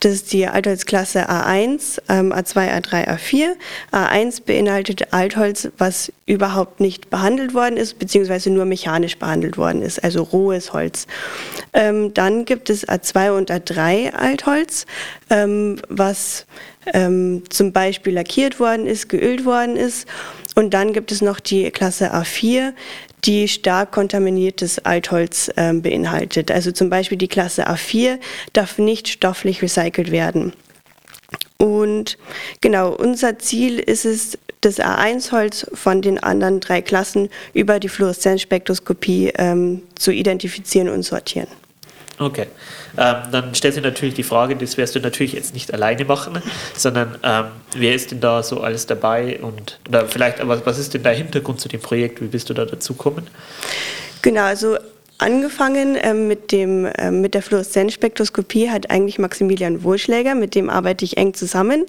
Das 0.00 0.12
ist 0.12 0.32
die 0.32 0.46
Altholzklasse 0.46 1.28
A1, 1.28 2.00
ähm, 2.08 2.32
A2, 2.32 2.80
A3, 2.80 3.08
A4. 3.08 3.54
A1 3.92 4.42
beinhaltet 4.44 5.12
Altholz, 5.12 5.68
was 5.78 6.12
überhaupt 6.26 6.80
nicht 6.80 7.10
behandelt 7.10 7.54
worden 7.54 7.76
ist, 7.76 7.98
beziehungsweise 7.98 8.50
nur 8.50 8.64
mechanisch 8.64 9.18
behandelt 9.18 9.56
worden 9.56 9.82
ist, 9.82 10.02
also 10.02 10.22
rohes 10.22 10.72
Holz. 10.72 11.06
Ähm, 11.72 12.12
dann 12.14 12.44
gibt 12.44 12.70
es 12.70 12.86
A2 12.88 13.36
und 13.36 13.50
A3 13.50 14.12
Altholz, 14.12 14.86
ähm, 15.30 15.76
was 15.88 16.46
ähm, 16.92 17.42
zum 17.48 17.72
Beispiel 17.72 18.14
lackiert 18.14 18.60
worden 18.60 18.86
ist, 18.86 19.08
geölt 19.08 19.44
worden 19.44 19.76
ist. 19.76 20.06
Und 20.54 20.72
dann 20.72 20.92
gibt 20.92 21.10
es 21.10 21.20
noch 21.20 21.40
die 21.40 21.70
Klasse 21.70 22.14
A4, 22.14 22.72
die 23.24 23.48
stark 23.48 23.92
kontaminiertes 23.92 24.78
Altholz 24.80 25.50
äh, 25.56 25.72
beinhaltet. 25.72 26.50
Also 26.50 26.72
zum 26.72 26.90
Beispiel 26.90 27.18
die 27.18 27.28
Klasse 27.28 27.68
A4 27.68 28.18
darf 28.52 28.78
nicht 28.78 29.08
stofflich 29.08 29.62
recycelt 29.62 30.10
werden. 30.10 30.52
Und 31.56 32.18
genau, 32.60 32.92
unser 32.92 33.38
Ziel 33.38 33.78
ist 33.78 34.04
es, 34.04 34.38
das 34.60 34.80
A1-Holz 34.80 35.66
von 35.74 36.02
den 36.02 36.18
anderen 36.18 36.60
drei 36.60 36.80
Klassen 36.82 37.28
über 37.52 37.80
die 37.80 37.88
Fluoreszenzspektroskopie 37.88 39.32
ähm, 39.36 39.82
zu 39.94 40.10
identifizieren 40.10 40.88
und 40.88 41.02
sortieren. 41.02 41.48
Okay. 42.18 42.46
Ähm, 42.96 43.16
dann 43.32 43.54
stellt 43.54 43.74
sich 43.74 43.82
natürlich 43.82 44.14
die 44.14 44.22
Frage, 44.22 44.54
das 44.56 44.76
wirst 44.76 44.94
du 44.94 45.00
natürlich 45.00 45.32
jetzt 45.32 45.52
nicht 45.52 45.72
alleine 45.72 46.04
machen, 46.04 46.40
sondern 46.76 47.18
ähm, 47.22 47.46
wer 47.76 47.94
ist 47.94 48.12
denn 48.12 48.20
da 48.20 48.42
so 48.42 48.60
alles 48.60 48.86
dabei 48.86 49.40
und 49.40 49.80
oder 49.88 50.06
vielleicht, 50.06 50.40
aber 50.40 50.64
was 50.64 50.78
ist 50.78 50.94
denn 50.94 51.02
der 51.02 51.12
Hintergrund 51.12 51.60
zu 51.60 51.68
dem 51.68 51.80
Projekt? 51.80 52.20
Wie 52.20 52.26
bist 52.26 52.48
du 52.50 52.54
da 52.54 52.64
dazu 52.64 52.94
gekommen? 52.94 53.26
Genau, 54.22 54.42
also 54.42 54.76
Angefangen 55.24 55.96
ähm, 56.02 56.28
mit, 56.28 56.52
dem, 56.52 56.86
ähm, 56.98 57.22
mit 57.22 57.32
der 57.32 57.40
Fluoreszenzspektroskopie 57.40 58.68
hat 58.68 58.90
eigentlich 58.90 59.18
Maximilian 59.18 59.82
Wohlschläger, 59.82 60.34
mit 60.34 60.54
dem 60.54 60.68
arbeite 60.68 61.06
ich 61.06 61.16
eng 61.16 61.32
zusammen. 61.32 61.86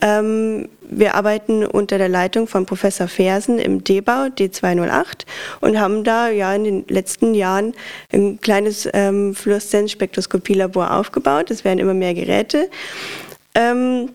Ähm, 0.00 0.68
wir 0.80 1.14
arbeiten 1.14 1.64
unter 1.64 1.98
der 1.98 2.08
Leitung 2.08 2.48
von 2.48 2.66
Professor 2.66 3.06
Fersen 3.06 3.60
im 3.60 3.84
D-Bau 3.84 4.26
D208 4.36 5.26
und 5.60 5.78
haben 5.78 6.02
da 6.02 6.28
ja 6.28 6.52
in 6.56 6.64
den 6.64 6.84
letzten 6.88 7.34
Jahren 7.34 7.72
ein 8.12 8.40
kleines 8.40 8.88
ähm, 8.92 9.36
Fluoreszenzspektroskopielabor 9.36 10.90
aufgebaut. 10.90 11.52
Es 11.52 11.64
werden 11.64 11.78
immer 11.78 11.94
mehr 11.94 12.14
Geräte. 12.14 12.68
Ähm, 13.54 14.08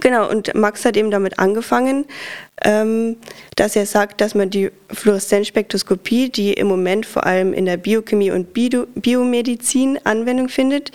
Genau, 0.00 0.28
und 0.28 0.52
Max 0.54 0.84
hat 0.84 0.96
eben 0.96 1.12
damit 1.12 1.38
angefangen, 1.38 2.06
ähm, 2.62 3.16
dass 3.54 3.76
er 3.76 3.86
sagt, 3.86 4.20
dass 4.20 4.34
man 4.34 4.50
die 4.50 4.70
Fluoreszenzspektroskopie, 4.92 6.28
die 6.28 6.52
im 6.54 6.66
Moment 6.66 7.06
vor 7.06 7.24
allem 7.24 7.52
in 7.52 7.66
der 7.66 7.76
Biochemie 7.76 8.32
und 8.32 8.52
Bio 8.52 8.86
Biomedizin 8.96 9.98
Anwendung 10.02 10.48
findet, 10.48 10.90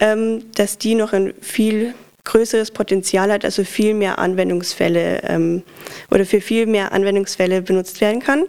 ähm, 0.00 0.44
dass 0.54 0.78
die 0.78 0.94
noch 0.94 1.12
ein 1.12 1.34
viel 1.40 1.94
größeres 2.24 2.70
Potenzial 2.70 3.30
hat, 3.30 3.44
also 3.44 3.64
viel 3.64 3.94
mehr 3.94 4.18
Anwendungsfälle 4.18 5.22
ähm, 5.24 5.62
oder 6.10 6.24
für 6.24 6.40
viel 6.40 6.66
mehr 6.66 6.92
Anwendungsfälle 6.92 7.62
benutzt 7.62 8.00
werden 8.00 8.20
kann 8.20 8.44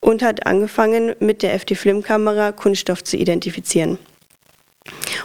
und 0.00 0.22
hat 0.22 0.46
angefangen 0.46 1.14
mit 1.20 1.42
der 1.42 1.54
FD-Film-Kamera 1.54 2.52
Kunststoff 2.52 3.02
zu 3.04 3.16
identifizieren. 3.16 3.98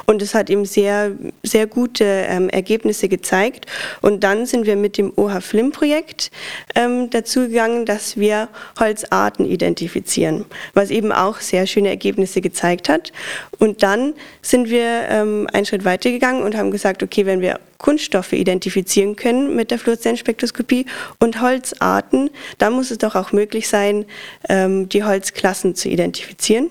Und 0.05 0.21
es 0.21 0.33
hat 0.33 0.49
ihm 0.49 0.65
sehr, 0.65 1.11
sehr 1.43 1.67
gute 1.67 2.03
ähm, 2.03 2.49
Ergebnisse 2.49 3.09
gezeigt. 3.09 3.65
Und 4.01 4.23
dann 4.23 4.45
sind 4.45 4.65
wir 4.65 4.75
mit 4.75 4.97
dem 4.97 5.11
OH-Flim-Projekt 5.15 6.31
ähm, 6.75 7.09
dazu 7.09 7.41
gegangen, 7.41 7.85
dass 7.85 8.17
wir 8.17 8.47
Holzarten 8.79 9.45
identifizieren, 9.45 10.45
was 10.73 10.89
eben 10.89 11.11
auch 11.11 11.39
sehr 11.41 11.67
schöne 11.67 11.89
Ergebnisse 11.89 12.41
gezeigt 12.41 12.89
hat. 12.89 13.11
Und 13.59 13.83
dann 13.83 14.13
sind 14.41 14.69
wir 14.69 15.07
ähm, 15.09 15.47
einen 15.51 15.65
Schritt 15.65 15.85
weiter 15.85 16.09
gegangen 16.09 16.41
und 16.41 16.55
haben 16.55 16.71
gesagt, 16.71 17.03
okay, 17.03 17.25
wenn 17.25 17.41
wir 17.41 17.59
Kunststoffe 17.77 18.33
identifizieren 18.33 19.15
können 19.15 19.55
mit 19.55 19.71
der 19.71 19.79
Fluoreszenzspektroskopie 19.79 20.85
und 21.19 21.41
Holzarten, 21.41 22.29
dann 22.57 22.73
muss 22.73 22.91
es 22.91 22.97
doch 22.97 23.15
auch 23.15 23.31
möglich 23.31 23.67
sein, 23.67 24.05
ähm, 24.47 24.89
die 24.89 25.03
Holzklassen 25.03 25.75
zu 25.75 25.89
identifizieren. 25.89 26.69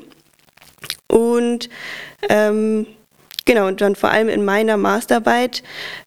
Und 1.07 1.71
ähm, 2.29 2.87
genau, 3.45 3.67
und 3.67 3.81
dann 3.81 3.97
vor 3.97 4.11
allem 4.11 4.29
in 4.29 4.45
meiner 4.45 4.77
Masterarbeit 4.77 5.63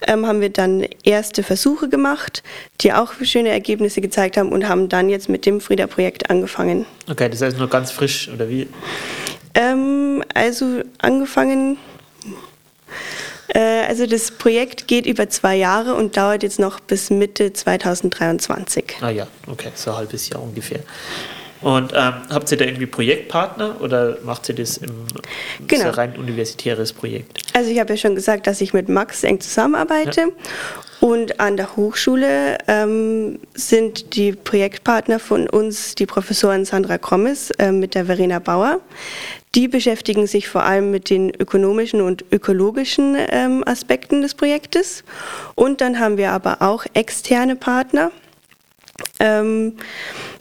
ähm, 0.07 0.25
haben 0.25 0.41
wir 0.41 0.49
dann 0.49 0.85
erste 1.03 1.43
Versuche 1.43 1.89
gemacht, 1.89 2.43
die 2.81 2.93
auch 2.93 3.13
schöne 3.23 3.49
Ergebnisse 3.49 4.01
gezeigt 4.01 4.37
haben 4.37 4.49
und 4.49 4.67
haben 4.67 4.89
dann 4.89 5.09
jetzt 5.09 5.29
mit 5.29 5.45
dem 5.45 5.61
Frieda-Projekt 5.61 6.29
angefangen. 6.29 6.85
Okay, 7.09 7.29
das 7.29 7.41
heißt 7.41 7.57
nur 7.57 7.69
ganz 7.69 7.91
frisch, 7.91 8.29
oder 8.33 8.49
wie? 8.49 8.67
Ähm, 9.53 10.23
also 10.33 10.81
angefangen. 10.99 11.77
Äh, 13.53 13.85
also 13.87 14.05
das 14.05 14.31
Projekt 14.31 14.87
geht 14.87 15.05
über 15.05 15.29
zwei 15.29 15.55
Jahre 15.55 15.95
und 15.95 16.15
dauert 16.17 16.43
jetzt 16.43 16.59
noch 16.59 16.79
bis 16.79 17.09
Mitte 17.09 17.51
2023. 17.53 18.95
Ah 19.01 19.09
ja, 19.09 19.27
okay, 19.47 19.71
so 19.75 19.91
ein 19.91 19.97
halbes 19.97 20.29
Jahr 20.29 20.41
ungefähr. 20.41 20.79
Und 21.61 21.93
ähm, 21.93 22.13
habt 22.29 22.51
ihr 22.51 22.57
da 22.57 22.65
irgendwie 22.65 22.87
Projektpartner 22.87 23.75
oder 23.81 24.17
macht 24.23 24.49
ihr 24.49 24.55
das 24.55 24.77
im 24.77 24.91
genau. 25.67 25.85
ein 25.85 25.89
rein 25.91 26.15
universitäres 26.17 26.91
Projekt? 26.91 27.39
Also 27.53 27.69
ich 27.69 27.79
habe 27.79 27.93
ja 27.93 27.97
schon 27.97 28.15
gesagt, 28.15 28.47
dass 28.47 28.61
ich 28.61 28.73
mit 28.73 28.89
Max 28.89 29.23
eng 29.23 29.39
zusammenarbeite. 29.39 30.21
Ja. 30.21 30.27
Und 31.01 31.39
an 31.39 31.57
der 31.57 31.75
Hochschule 31.75 32.59
ähm, 32.67 33.39
sind 33.55 34.15
die 34.15 34.33
Projektpartner 34.33 35.19
von 35.19 35.49
uns 35.49 35.95
die 35.95 36.05
Professorin 36.05 36.63
Sandra 36.63 36.99
Krommes 36.99 37.49
äh, 37.57 37.71
mit 37.71 37.95
der 37.95 38.05
Verena 38.05 38.37
Bauer. 38.37 38.79
Die 39.55 39.67
beschäftigen 39.67 40.27
sich 40.27 40.47
vor 40.47 40.63
allem 40.63 40.91
mit 40.91 41.09
den 41.09 41.31
ökonomischen 41.31 42.01
und 42.01 42.23
ökologischen 42.31 43.17
ähm, 43.29 43.63
Aspekten 43.65 44.21
des 44.21 44.35
Projektes. 44.35 45.03
Und 45.55 45.81
dann 45.81 45.99
haben 45.99 46.17
wir 46.17 46.31
aber 46.31 46.61
auch 46.61 46.85
externe 46.93 47.55
Partner. 47.55 48.11
Ähm, 49.21 49.73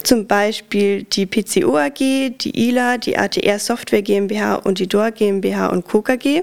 zum 0.03 0.27
Beispiel 0.27 1.03
die 1.03 1.27
PCO 1.27 1.77
AG, 1.77 1.99
die 1.99 2.69
ILA, 2.69 2.97
die 2.97 3.19
ATR 3.19 3.59
Software 3.59 4.01
GmbH 4.01 4.55
und 4.55 4.79
die 4.79 4.87
DOR 4.87 5.11
GmbH 5.11 5.67
und 5.67 5.85
Co. 5.85 6.01
KG. 6.01 6.43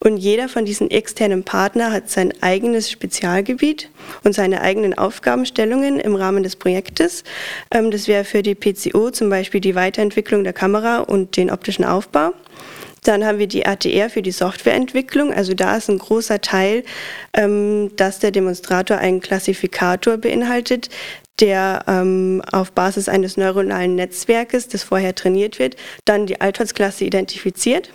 Und 0.00 0.16
jeder 0.16 0.48
von 0.48 0.64
diesen 0.64 0.90
externen 0.90 1.44
Partnern 1.44 1.92
hat 1.92 2.10
sein 2.10 2.34
eigenes 2.40 2.90
Spezialgebiet 2.90 3.88
und 4.24 4.34
seine 4.34 4.60
eigenen 4.60 4.98
Aufgabenstellungen 4.98 6.00
im 6.00 6.16
Rahmen 6.16 6.42
des 6.42 6.56
Projektes. 6.56 7.22
Ähm, 7.70 7.92
das 7.92 8.08
wäre 8.08 8.24
für 8.24 8.42
die 8.42 8.56
PCO 8.56 9.10
zum 9.10 9.30
Beispiel 9.30 9.60
die 9.60 9.76
Weiterentwicklung 9.76 10.42
der 10.42 10.52
Kamera 10.52 10.98
und 10.98 11.36
den 11.36 11.52
optischen 11.52 11.84
Aufbau. 11.84 12.32
Dann 13.04 13.24
haben 13.24 13.38
wir 13.38 13.46
die 13.46 13.64
ATR 13.64 14.10
für 14.10 14.22
die 14.22 14.32
Softwareentwicklung. 14.32 15.32
Also 15.32 15.54
da 15.54 15.76
ist 15.76 15.88
ein 15.88 15.98
großer 15.98 16.40
Teil, 16.40 16.82
ähm, 17.34 17.92
dass 17.94 18.18
der 18.18 18.32
Demonstrator 18.32 18.98
einen 18.98 19.20
Klassifikator 19.20 20.16
beinhaltet, 20.16 20.88
der 21.40 21.84
ähm, 21.86 22.42
auf 22.50 22.72
Basis 22.72 23.08
eines 23.08 23.36
neuronalen 23.36 23.94
Netzwerkes, 23.94 24.68
das 24.68 24.82
vorher 24.82 25.14
trainiert 25.14 25.58
wird, 25.58 25.76
dann 26.04 26.26
die 26.26 26.40
Altholzklasse 26.40 27.04
identifiziert. 27.04 27.90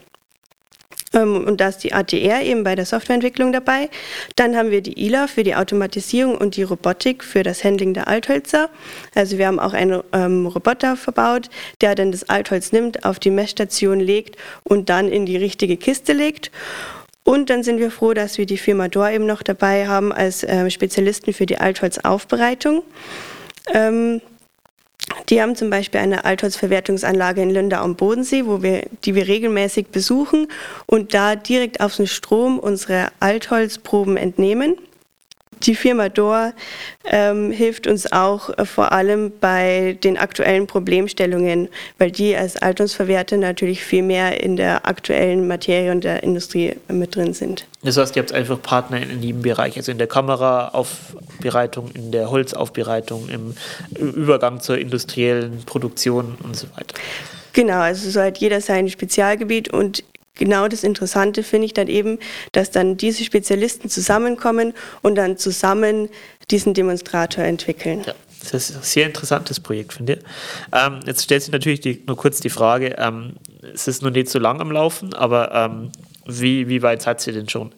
Ähm, 1.14 1.46
und 1.46 1.60
da 1.62 1.70
ist 1.70 1.80
die 1.80 1.94
ATR 1.94 2.42
eben 2.42 2.64
bei 2.64 2.76
der 2.76 2.86
Softwareentwicklung 2.86 3.52
dabei. 3.52 3.90
Dann 4.36 4.56
haben 4.56 4.72
wir 4.72 4.82
die 4.82 5.06
ILA 5.06 5.28
für 5.28 5.44
die 5.44 5.56
Automatisierung 5.56 6.38
und 6.38 6.56
die 6.56 6.64
Robotik 6.64 7.24
für 7.24 7.44
das 7.44 7.64
Handling 7.64 7.94
der 7.94 8.08
Althölzer. 8.08 8.70
Also 9.16 9.38
wir 9.38 9.48
haben 9.48 9.60
auch 9.60 9.74
einen 9.74 10.02
ähm, 10.14 10.46
Roboter 10.48 10.96
verbaut, 10.96 11.50
der 11.82 11.96
dann 11.96 12.12
das 12.12 12.30
Altholz 12.30 12.72
nimmt, 12.72 13.04
auf 13.06 13.20
die 13.20 13.32
Messstation 13.32 14.00
legt 14.00 14.38
und 14.64 14.90
dann 14.90 15.10
in 15.10 15.26
die 15.26 15.38
richtige 15.38 15.78
Kiste 15.78 16.14
legt. 16.14 16.52
Und 17.24 17.50
dann 17.50 17.64
sind 17.64 17.80
wir 17.80 17.92
froh, 17.92 18.14
dass 18.14 18.38
wir 18.38 18.46
die 18.46 18.58
Firma 18.58 18.88
Dor 18.88 19.10
eben 19.10 19.26
noch 19.26 19.44
dabei 19.44 19.88
haben 19.88 20.12
als 20.12 20.44
äh, 20.44 20.70
Spezialisten 20.70 21.34
für 21.34 21.46
die 21.46 21.58
Altholzaufbereitung. 21.58 22.84
Ähm, 23.74 24.22
die 25.30 25.42
haben 25.42 25.56
zum 25.56 25.70
Beispiel 25.70 26.00
eine 26.00 26.26
Altholzverwertungsanlage 26.26 27.42
in 27.42 27.50
Lindau 27.50 27.82
am 27.82 27.96
Bodensee, 27.96 28.46
wo 28.46 28.62
wir, 28.62 28.88
die 29.04 29.16
wir 29.16 29.28
regelmäßig 29.28 29.88
besuchen 29.88 30.48
und 30.86 31.14
da 31.14 31.36
direkt 31.36 31.82
auf 31.82 31.96
den 31.96 32.08
Strom 32.08 32.60
unsere 32.60 33.10
Altholzproben 33.20 34.18
entnehmen. 34.18 34.78
Die 35.64 35.76
Firma 35.76 36.10
Dor 36.10 36.54
ähm, 37.06 37.52
hilft 37.52 37.86
uns 37.88 38.12
auch 38.12 38.50
äh, 38.58 38.66
vor 38.66 38.92
allem 38.92 39.32
bei 39.40 39.98
den 40.04 40.18
aktuellen 40.18 40.66
Problemstellungen, 40.66 41.70
weil 41.98 42.12
die 42.12 42.36
als 42.36 42.58
Alterungsverwerter 42.58 43.38
natürlich 43.38 43.84
viel 43.84 44.04
mehr 44.04 44.42
in 44.42 44.56
der 44.56 44.88
aktuellen 44.88 45.48
Materie 45.48 45.92
und 45.92 46.04
der 46.04 46.24
Industrie 46.24 46.76
mit 46.88 47.16
drin 47.16 47.34
sind. 47.34 47.66
Das 47.84 47.98
heißt, 47.98 48.16
ihr 48.16 48.24
habt 48.24 48.34
einfach 48.34 48.62
Partner 48.62 49.02
in 49.02 49.22
jedem 49.22 49.42
Bereich, 49.42 49.78
also 49.78 49.92
in 49.92 49.98
der 49.98 50.08
Kameraaufbereitung, 50.08 51.92
in 51.94 52.12
der 52.12 52.32
Holzaufbereitung, 52.32 53.30
im 53.30 53.56
Übergang 53.98 54.62
zur 54.62 54.78
industriellen 54.78 55.64
Produktion 55.66 56.38
und 56.44 56.56
so 56.56 56.68
weiter. 56.76 56.96
Genau, 57.54 57.80
also 57.80 58.10
so 58.10 58.22
hat 58.22 58.38
jeder 58.38 58.62
sein 58.62 58.90
Spezialgebiet 58.90 59.70
und 59.74 60.04
genau 60.36 60.68
das 60.68 60.84
Interessante 60.84 61.44
finde 61.44 61.66
ich 61.66 61.74
dann 61.74 61.88
eben, 61.88 62.20
dass 62.52 62.72
dann 62.72 62.98
diese 62.98 63.24
Spezialisten 63.24 63.90
zusammenkommen 63.90 64.74
und 65.02 65.16
dann 65.16 65.38
zusammen 65.38 66.10
diesen 66.50 66.74
Demonstrator 66.74 67.44
entwickeln. 67.44 68.04
Ja. 68.06 68.14
Das 68.52 68.72
ist 68.72 68.76
ein 68.76 68.82
sehr 68.82 69.06
interessantes 69.06 69.60
Projekt, 69.60 69.94
finde 69.94 70.14
ich. 70.14 70.20
Ähm, 70.74 71.02
jetzt 71.06 71.24
stellt 71.24 71.44
sich 71.44 71.52
natürlich 71.52 71.80
die, 71.80 72.02
nur 72.08 72.18
kurz 72.18 72.40
die 72.40 72.50
Frage, 72.50 72.96
ähm, 72.98 73.34
es 73.74 73.88
ist 73.88 74.02
noch 74.02 74.10
nicht 74.10 74.30
so 74.30 74.40
lang 74.40 74.60
am 74.62 74.72
Laufen, 74.72 75.14
aber 75.14 75.54
ähm, 75.54 75.92
wie, 76.26 76.68
wie 76.68 76.82
weit 76.82 77.02
seid 77.02 77.26
ihr 77.28 77.34
denn 77.34 77.50
schon? 77.50 77.72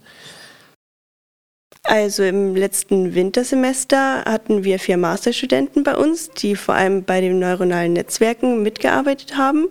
Also 1.86 2.24
im 2.24 2.56
letzten 2.56 3.14
Wintersemester 3.14 4.24
hatten 4.24 4.64
wir 4.64 4.80
vier 4.80 4.96
Masterstudenten 4.98 5.84
bei 5.84 5.98
uns, 5.98 6.30
die 6.30 6.56
vor 6.56 6.76
allem 6.76 7.04
bei 7.04 7.20
den 7.20 7.40
neuronalen 7.40 7.94
Netzwerken 7.94 8.64
mitgearbeitet 8.64 9.36
haben. 9.36 9.68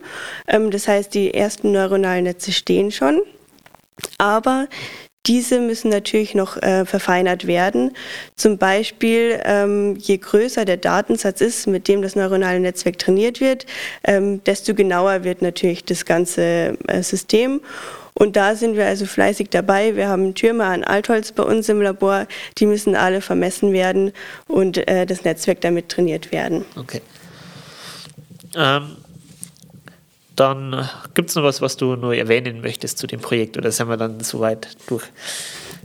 Ähm, 0.47 0.71
das 0.71 0.89
heißt, 0.89 1.15
die 1.15 1.33
ersten 1.33 1.73
neuronalen 1.73 2.25
Netze 2.25 2.53
stehen 2.53 2.93
schon. 2.93 3.23
Aber 4.19 4.69
diese 5.27 5.61
müssen 5.61 5.89
natürlich 5.89 6.35
noch 6.35 6.57
äh, 6.57 6.85
verfeinert 6.85 7.47
werden. 7.47 7.93
Zum 8.35 8.59
Beispiel, 8.59 9.41
ähm, 9.45 9.97
je 9.97 10.19
größer 10.19 10.65
der 10.65 10.77
Datensatz 10.77 11.41
ist, 11.41 11.67
mit 11.67 11.87
dem 11.87 12.03
das 12.03 12.17
neuronale 12.17 12.59
Netzwerk 12.59 12.99
trainiert 12.99 13.41
wird, 13.41 13.65
ähm, 14.05 14.43
desto 14.45 14.75
genauer 14.75 15.23
wird 15.23 15.41
natürlich 15.41 15.85
das 15.85 16.05
ganze 16.05 16.77
äh, 16.89 17.03
System. 17.03 17.61
Und 18.15 18.37
da 18.37 18.55
sind 18.55 18.77
wir 18.77 18.87
also 18.87 19.07
fleißig 19.07 19.49
dabei. 19.51 19.97
Wir 19.97 20.09
haben 20.09 20.35
Türme 20.35 20.65
an 20.65 20.85
Altholz 20.85 21.33
bei 21.33 21.43
uns 21.43 21.69
im 21.69 21.81
Labor, 21.81 22.27
die 22.59 22.67
müssen 22.67 22.95
alle 22.95 23.21
vermessen 23.21 23.73
werden 23.73 24.13
und 24.49 24.87
äh, 24.89 25.07
das 25.07 25.25
Netzwerk 25.25 25.61
damit 25.63 25.89
trainiert 25.89 26.31
werden. 26.31 26.65
Okay. 26.77 27.01
Ähm, 28.55 28.97
dann 30.37 30.73
äh, 30.73 30.85
gibt 31.15 31.31
es 31.31 31.37
noch 31.37 31.43
was, 31.43 31.61
was 31.61 31.77
du 31.77 31.97
nur 31.97 32.15
erwähnen 32.15 32.61
möchtest 32.61 32.99
zu 32.99 33.07
dem 33.07 33.21
Projekt 33.21 33.57
oder 33.57 33.71
sind 33.71 33.89
wir 33.89 33.97
dann 33.97 34.21
soweit 34.21 34.69
durch? 34.89 35.05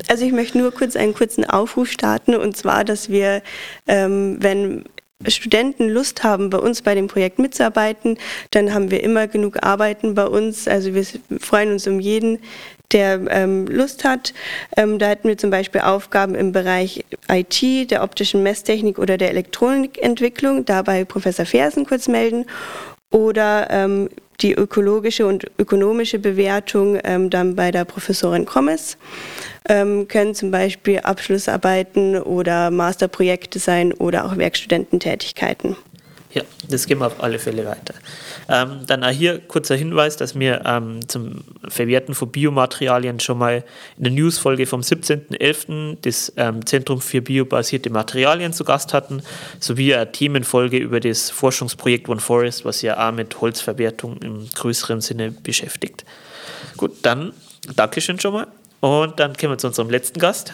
Also 0.10 0.26
ich 0.26 0.32
möchte 0.32 0.58
nur 0.58 0.72
kurz 0.72 0.96
einen 0.96 1.14
kurzen 1.14 1.46
Aufruf 1.46 1.90
starten 1.90 2.36
und 2.36 2.56
zwar, 2.56 2.84
dass 2.84 3.10
wir, 3.10 3.42
ähm, 3.88 4.38
wenn 4.40 4.86
Studenten 5.26 5.90
Lust 5.90 6.24
haben, 6.24 6.50
bei 6.50 6.60
uns 6.60 6.84
bei 6.84 6.94
dem 6.94 7.08
Projekt 7.08 7.40
mitzuarbeiten, 7.40 8.18
dann 8.52 8.74
haben 8.74 8.92
wir 8.92 9.04
immer 9.04 9.28
genug 9.28 9.64
Arbeiten 9.64 10.14
bei 10.14 10.26
uns. 10.26 10.68
Also 10.68 10.94
wir 10.94 11.06
freuen 11.40 11.72
uns 11.72 11.88
um 11.88 12.00
jeden, 12.00 12.40
der 12.92 13.22
ähm, 13.30 13.66
Lust 13.68 14.04
hat. 14.04 14.34
Ähm, 14.76 15.00
da 15.00 15.08
hätten 15.08 15.28
wir 15.28 15.38
zum 15.38 15.50
Beispiel 15.50 15.82
Aufgaben 15.82 16.36
im 16.36 16.52
Bereich 16.52 17.04
IT, 17.30 17.92
der 17.92 18.04
optischen 18.04 18.44
Messtechnik 18.44 19.00
oder 19.00 19.18
der 19.18 19.30
Elektronikentwicklung. 19.32 20.66
Dabei 20.66 21.04
Professor 21.04 21.46
Fersen 21.46 21.86
kurz 21.86 22.08
melden. 22.08 22.46
Oder 23.10 23.70
ähm, 23.72 24.10
die 24.42 24.54
ökologische 24.54 25.26
und 25.26 25.46
ökonomische 25.58 26.20
Bewertung 26.20 27.00
ähm, 27.04 27.30
dann 27.30 27.56
bei 27.56 27.72
der 27.72 27.86
Professorin 27.86 28.46
Krommes. 28.46 28.98
Ähm, 29.68 30.08
können 30.08 30.36
zum 30.36 30.52
Beispiel 30.52 31.00
Abschlussarbeiten 31.00 32.18
oder 32.22 32.70
Masterprojekte 32.72 33.60
sein 33.60 33.94
oder 33.94 34.26
auch 34.26 34.38
Werkstudententätigkeiten. 34.38 35.76
Ja, 36.38 36.44
das 36.70 36.86
gehen 36.86 37.00
wir 37.00 37.08
auf 37.08 37.24
alle 37.24 37.40
Fälle 37.40 37.66
weiter. 37.66 37.96
Ähm, 38.48 38.82
dann 38.86 39.04
auch 39.04 39.10
hier 39.10 39.40
kurzer 39.40 39.76
Hinweis, 39.76 40.18
dass 40.18 40.38
wir 40.38 40.62
ähm, 40.66 41.08
zum 41.08 41.44
Verwerten 41.68 42.14
von 42.14 42.32
Biomaterialien 42.32 43.20
schon 43.20 43.40
mal 43.40 43.64
in 43.98 44.04
der 44.04 44.14
Newsfolge 44.14 44.68
vom 44.68 44.82
17.11. 44.82 45.98
das 46.04 46.32
ähm, 46.38 46.64
Zentrum 46.66 47.02
für 47.02 47.22
biobasierte 47.22 47.90
Materialien 47.90 48.54
zu 48.54 48.64
Gast 48.64 48.94
hatten, 48.94 49.24
sowie 49.60 49.96
eine 49.96 50.12
Themenfolge 50.12 50.78
über 50.78 51.00
das 51.00 51.32
Forschungsprojekt 51.32 52.08
One 52.08 52.20
Forest, 52.20 52.66
was 52.66 52.84
ja 52.84 53.08
auch 53.08 53.12
mit 53.12 53.42
Holzverwertung 53.42 54.18
im 54.18 54.48
größeren 54.54 55.02
Sinne 55.02 55.32
beschäftigt. 55.32 56.06
Gut, 56.78 56.92
dann 57.02 57.34
Dankeschön 57.76 58.20
schon 58.20 58.34
mal. 58.34 58.48
Und 58.80 59.20
dann 59.20 59.36
kommen 59.36 59.54
wir 59.54 59.58
zu 59.58 59.68
unserem 59.68 59.90
letzten 59.90 60.20
Gast, 60.20 60.54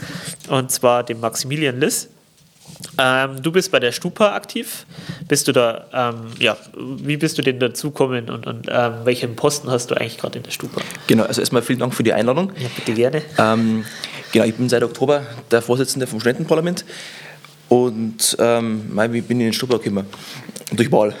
und 0.48 0.70
zwar 0.70 1.04
dem 1.04 1.20
Maximilian 1.20 1.80
Liss. 1.80 2.10
Ähm, 2.98 3.42
du 3.42 3.52
bist 3.52 3.70
bei 3.72 3.80
der 3.80 3.92
Stupa 3.92 4.34
aktiv. 4.34 4.86
Bist 5.28 5.48
du 5.48 5.52
da, 5.52 5.86
ähm, 5.92 6.32
ja, 6.38 6.56
wie 6.76 7.16
bist 7.16 7.38
du 7.38 7.42
denn 7.42 7.58
dazukommen 7.58 8.28
und, 8.30 8.46
und 8.46 8.66
ähm, 8.70 8.92
welchen 9.04 9.36
Posten 9.36 9.70
hast 9.70 9.90
du 9.90 9.94
eigentlich 9.94 10.18
gerade 10.18 10.38
in 10.38 10.44
der 10.44 10.50
Stupa? 10.50 10.80
Genau, 11.06 11.24
also 11.24 11.40
erstmal 11.40 11.62
vielen 11.62 11.78
Dank 11.78 11.94
für 11.94 12.02
die 12.02 12.12
Einladung. 12.12 12.52
Ja, 12.58 12.68
bitte 12.74 12.92
gerne. 12.92 13.22
Ähm, 13.38 13.84
genau, 14.32 14.44
ich 14.44 14.54
bin 14.54 14.68
seit 14.68 14.82
Oktober 14.82 15.22
der 15.50 15.62
Vorsitzende 15.62 16.06
vom 16.06 16.20
Studentenparlament 16.20 16.84
und 17.68 18.36
ähm, 18.38 18.90
ich 19.14 19.24
bin 19.24 19.40
in 19.40 19.46
den 19.46 19.52
Stupa 19.52 19.78
gekommen. 19.78 20.06
Durch 20.72 20.90
Wahl, 20.92 21.14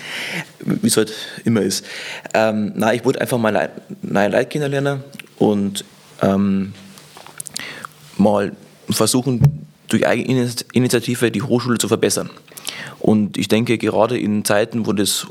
wie 0.60 0.86
es 0.86 0.96
halt 0.96 1.12
immer 1.44 1.62
ist. 1.62 1.84
Ähm, 2.32 2.72
nein, 2.74 2.96
ich 2.96 3.04
wollte 3.04 3.20
einfach 3.20 3.38
mal 3.38 3.70
neue 4.02 4.28
Leute 4.28 4.46
kennenlernen 4.46 5.04
und 5.38 5.84
ähm, 6.22 6.74
mal 8.16 8.52
versuchen, 8.90 9.66
durch 9.88 10.06
Eigeninitiative 10.06 11.30
die 11.30 11.42
Hochschule 11.42 11.78
zu 11.78 11.88
verbessern. 11.88 12.30
Und 13.00 13.36
ich 13.36 13.48
denke, 13.48 13.78
gerade 13.78 14.18
in 14.18 14.44
Zeiten, 14.44 14.86
wo 14.86 14.92
das 14.92 15.26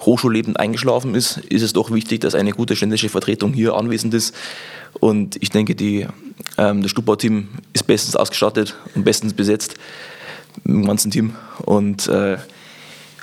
Hochschulleben 0.00 0.56
eingeschlafen 0.56 1.14
ist, 1.14 1.38
ist 1.38 1.62
es 1.62 1.72
doch 1.72 1.90
wichtig, 1.90 2.20
dass 2.20 2.34
eine 2.34 2.52
gute 2.52 2.76
ständische 2.76 3.08
Vertretung 3.08 3.52
hier 3.52 3.74
anwesend 3.74 4.14
ist. 4.14 4.34
Und 5.00 5.36
ich 5.42 5.50
denke, 5.50 5.74
die, 5.74 6.06
ähm, 6.58 6.82
das 6.82 6.90
Stubau-Team 6.90 7.48
ist 7.72 7.86
bestens 7.86 8.16
ausgestattet 8.16 8.76
und 8.94 9.04
bestens 9.04 9.32
besetzt 9.32 9.76
im 10.64 10.86
ganzen 10.86 11.10
Team. 11.10 11.34
Und 11.64 12.08
äh, 12.08 12.38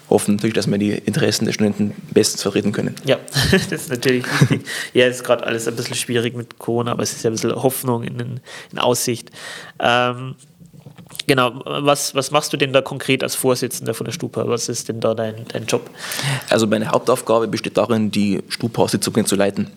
hoffen 0.10 0.36
natürlich, 0.36 0.54
dass 0.54 0.68
wir 0.68 0.78
die 0.78 0.92
Interessen 0.92 1.46
der 1.46 1.54
Studenten 1.54 1.94
bestens 2.12 2.42
vertreten 2.44 2.72
können. 2.72 2.96
Ja, 3.06 3.18
das 3.52 3.72
ist 3.72 3.90
natürlich 3.90 4.26
wichtig. 4.42 4.62
ja, 4.94 5.08
ist 5.08 5.24
gerade 5.24 5.46
alles 5.46 5.68
ein 5.68 5.76
bisschen 5.76 5.96
schwierig 5.96 6.36
mit 6.36 6.60
Corona, 6.60 6.92
aber 6.92 7.04
es 7.04 7.14
ist 7.14 7.24
ja 7.24 7.30
ein 7.30 7.34
bisschen 7.34 7.56
Hoffnung 7.56 8.04
in, 8.04 8.40
in 8.72 8.80
Aussicht. 8.80 9.32
Ähm, 9.80 10.36
Genau, 11.28 11.62
was, 11.66 12.16
was 12.16 12.32
machst 12.32 12.52
du 12.54 12.58
denn 12.58 12.74
da 12.74 12.82
konkret 12.82 13.24
als 13.24 13.36
Vorsitzender 13.36 13.94
von 13.94 14.06
der 14.06 14.12
Stupa? 14.12 14.48
Was 14.48 14.70
ist 14.70 14.90
denn 14.90 15.00
da 15.00 15.14
dein, 15.14 15.46
dein 15.48 15.66
Job? 15.66 15.90
Also 16.50 16.68
meine 16.68 16.90
Hauptaufgabe 16.90 17.48
besteht 17.48 17.78
darin, 17.78 18.12
die 18.12 18.42
Stupa-Sitzungen 18.50 19.26
zu 19.26 19.36
leiten. 19.36 19.68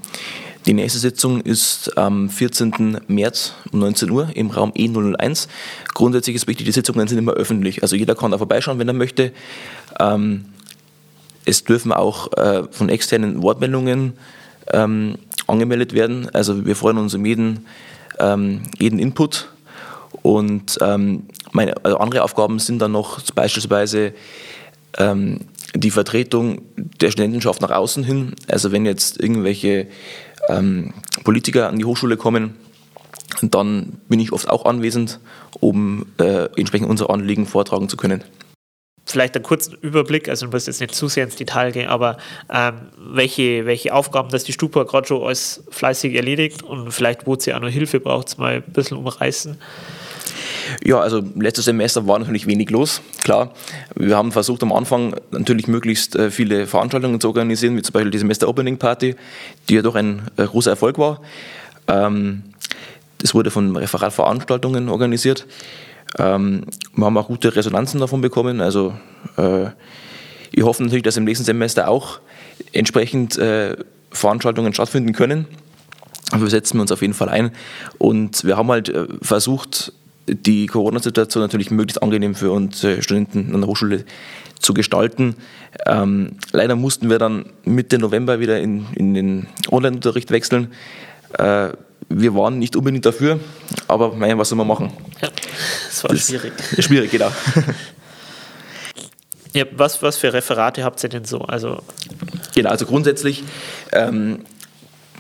Die 0.66 0.74
nächste 0.74 0.98
Sitzung 0.98 1.42
ist 1.42 1.96
am 1.96 2.28
14. 2.28 2.98
März 3.06 3.54
um 3.70 3.78
19 3.78 4.10
Uhr 4.10 4.30
im 4.34 4.50
Raum 4.50 4.72
E001. 4.72 5.46
Grundsätzlich 5.94 6.34
ist 6.34 6.48
wichtig, 6.48 6.66
die 6.66 6.72
Sitzungen 6.72 7.06
sind 7.06 7.18
immer 7.18 7.32
öffentlich. 7.32 7.82
Also 7.82 7.94
jeder 7.94 8.16
kann 8.16 8.32
da 8.32 8.38
vorbeischauen, 8.38 8.80
wenn 8.80 8.88
er 8.88 8.94
möchte. 8.94 9.32
Ähm, 10.00 10.46
es 11.44 11.62
dürfen 11.62 11.92
auch 11.92 12.32
äh, 12.32 12.64
von 12.68 12.88
externen 12.88 13.42
Wortmeldungen 13.42 14.14
ähm, 14.72 15.14
angemeldet 15.46 15.92
werden. 15.92 16.28
Also 16.32 16.66
wir 16.66 16.74
freuen 16.74 16.98
uns 16.98 17.14
um 17.14 17.24
jeden, 17.24 17.66
ähm, 18.18 18.62
jeden 18.78 18.98
Input 18.98 19.48
und 20.26 20.78
ähm, 20.80 21.28
meine 21.52 21.84
also 21.84 21.98
andere 21.98 22.24
Aufgaben 22.24 22.58
sind 22.58 22.80
dann 22.80 22.90
noch 22.90 23.20
beispielsweise 23.36 24.12
ähm, 24.98 25.42
die 25.72 25.92
Vertretung 25.92 26.62
der 26.76 27.12
Studentenschaft 27.12 27.60
nach 27.60 27.70
außen 27.70 28.02
hin. 28.02 28.34
Also 28.48 28.72
wenn 28.72 28.84
jetzt 28.86 29.20
irgendwelche 29.20 29.86
ähm, 30.48 30.94
Politiker 31.22 31.68
an 31.68 31.78
die 31.78 31.84
Hochschule 31.84 32.16
kommen, 32.16 32.56
dann 33.40 34.00
bin 34.08 34.18
ich 34.18 34.32
oft 34.32 34.50
auch 34.50 34.64
anwesend, 34.64 35.20
um 35.60 36.06
äh, 36.18 36.48
entsprechend 36.56 36.90
unser 36.90 37.08
Anliegen 37.08 37.46
vortragen 37.46 37.88
zu 37.88 37.96
können. 37.96 38.24
Vielleicht 39.04 39.36
einen 39.36 39.44
kurzen 39.44 39.76
Überblick, 39.80 40.28
also 40.28 40.46
du 40.46 40.52
musst 40.52 40.66
jetzt 40.66 40.80
nicht 40.80 40.92
zu 40.92 41.06
sehr 41.06 41.22
ins 41.22 41.36
Detail 41.36 41.70
gehen, 41.70 41.86
aber 41.86 42.16
ähm, 42.52 42.88
welche, 42.98 43.64
welche 43.64 43.94
Aufgaben 43.94 44.30
das 44.30 44.42
die 44.42 44.52
Stupa 44.52 44.82
gerade 44.82 45.06
schon 45.06 45.22
alles 45.22 45.62
fleißig 45.70 46.16
erledigt 46.16 46.64
und 46.64 46.90
vielleicht, 46.90 47.28
wo 47.28 47.36
sie 47.38 47.54
auch 47.54 47.60
noch 47.60 47.68
Hilfe 47.68 48.00
braucht, 48.00 48.36
mal 48.40 48.54
ein 48.54 48.72
bisschen 48.72 48.96
umreißen. 48.96 49.58
Ja, 50.84 51.00
also 51.00 51.22
letztes 51.36 51.64
Semester 51.64 52.06
war 52.06 52.18
natürlich 52.18 52.46
wenig 52.46 52.70
los, 52.70 53.00
klar. 53.22 53.52
Wir 53.94 54.16
haben 54.16 54.32
versucht 54.32 54.62
am 54.62 54.72
Anfang 54.72 55.14
natürlich 55.30 55.68
möglichst 55.68 56.16
äh, 56.16 56.30
viele 56.30 56.66
Veranstaltungen 56.66 57.20
zu 57.20 57.28
organisieren, 57.28 57.76
wie 57.76 57.82
zum 57.82 57.92
Beispiel 57.92 58.10
die 58.10 58.18
Semester 58.18 58.48
Opening 58.48 58.78
Party, 58.78 59.16
die 59.68 59.74
ja 59.74 59.82
doch 59.82 59.94
ein 59.94 60.22
äh, 60.36 60.44
großer 60.44 60.70
Erfolg 60.70 60.98
war. 60.98 61.20
Ähm, 61.88 62.42
das 63.18 63.34
wurde 63.34 63.50
von 63.50 63.76
Referat 63.76 64.12
Veranstaltungen 64.12 64.88
organisiert. 64.88 65.46
Ähm, 66.18 66.64
wir 66.94 67.06
haben 67.06 67.16
auch 67.16 67.28
gute 67.28 67.54
Resonanzen 67.54 68.00
davon 68.00 68.20
bekommen. 68.20 68.60
Also 68.60 68.94
äh, 69.36 69.66
ich 70.52 70.62
hoffe 70.62 70.82
natürlich, 70.82 71.02
dass 71.02 71.16
im 71.16 71.24
nächsten 71.24 71.44
Semester 71.44 71.88
auch 71.88 72.20
entsprechend 72.72 73.38
Veranstaltungen 74.10 74.72
stattfinden 74.72 75.12
können. 75.12 75.46
Wir 76.34 76.48
setzen 76.48 76.80
uns 76.80 76.90
auf 76.90 77.02
jeden 77.02 77.12
Fall 77.12 77.28
ein. 77.28 77.50
Und 77.98 78.44
wir 78.44 78.56
haben 78.56 78.70
halt 78.70 78.90
versucht, 79.20 79.92
die 80.28 80.66
Corona-Situation 80.66 81.42
natürlich 81.42 81.70
möglichst 81.70 82.02
angenehm 82.02 82.34
für 82.34 82.50
uns 82.50 82.84
Studenten 83.00 83.54
an 83.54 83.60
der 83.60 83.68
Hochschule 83.68 84.04
zu 84.60 84.74
gestalten. 84.74 85.36
Ähm, 85.86 86.32
leider 86.52 86.76
mussten 86.76 87.10
wir 87.10 87.18
dann 87.18 87.50
Mitte 87.64 87.98
November 87.98 88.40
wieder 88.40 88.60
in, 88.60 88.86
in 88.94 89.14
den 89.14 89.46
Online-Unterricht 89.70 90.30
wechseln. 90.30 90.72
Äh, 91.38 91.68
wir 92.08 92.34
waren 92.34 92.58
nicht 92.58 92.76
unbedingt 92.76 93.04
dafür, 93.04 93.40
aber 93.88 94.14
mein, 94.14 94.38
was 94.38 94.48
soll 94.48 94.58
man 94.58 94.66
machen? 94.66 94.92
Ja, 95.20 95.28
das 95.88 96.04
war 96.04 96.10
das 96.10 96.26
schwierig. 96.26 96.52
Schwierig, 96.78 97.10
genau. 97.10 97.30
Ja, 99.52 99.64
was, 99.72 100.02
was 100.02 100.16
für 100.16 100.32
Referate 100.32 100.84
habt 100.84 101.02
ihr 101.02 101.08
denn 101.08 101.24
so? 101.24 101.40
Also 101.40 101.82
genau, 102.54 102.70
also 102.70 102.86
grundsätzlich 102.86 103.42
ähm, 103.92 104.44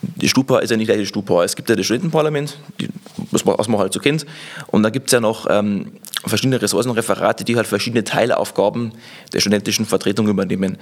die 0.02 0.28
Stupa 0.28 0.58
ist 0.58 0.70
ja 0.70 0.76
nicht 0.76 0.86
gleich 0.86 0.98
die 0.98 1.06
Stupa. 1.06 1.42
Es 1.42 1.56
gibt 1.56 1.68
ja 1.70 1.74
das 1.76 1.86
Studentenparlament, 1.86 2.58
die, 2.80 2.88
was, 3.30 3.44
man, 3.44 3.78
halt 3.78 3.92
so 3.92 4.00
kennt. 4.00 4.26
Und 4.68 4.82
da 4.82 4.90
gibt 4.90 5.06
es 5.06 5.12
ja 5.12 5.20
noch 5.20 5.46
ähm, 5.48 5.92
verschiedene 6.24 6.60
Ressourcenreferate, 6.60 7.44
die 7.44 7.56
halt 7.56 7.66
verschiedene 7.66 8.04
Teilaufgaben 8.04 8.92
der 9.32 9.40
studentischen 9.40 9.86
Vertretung 9.86 10.28
übernehmen. 10.28 10.78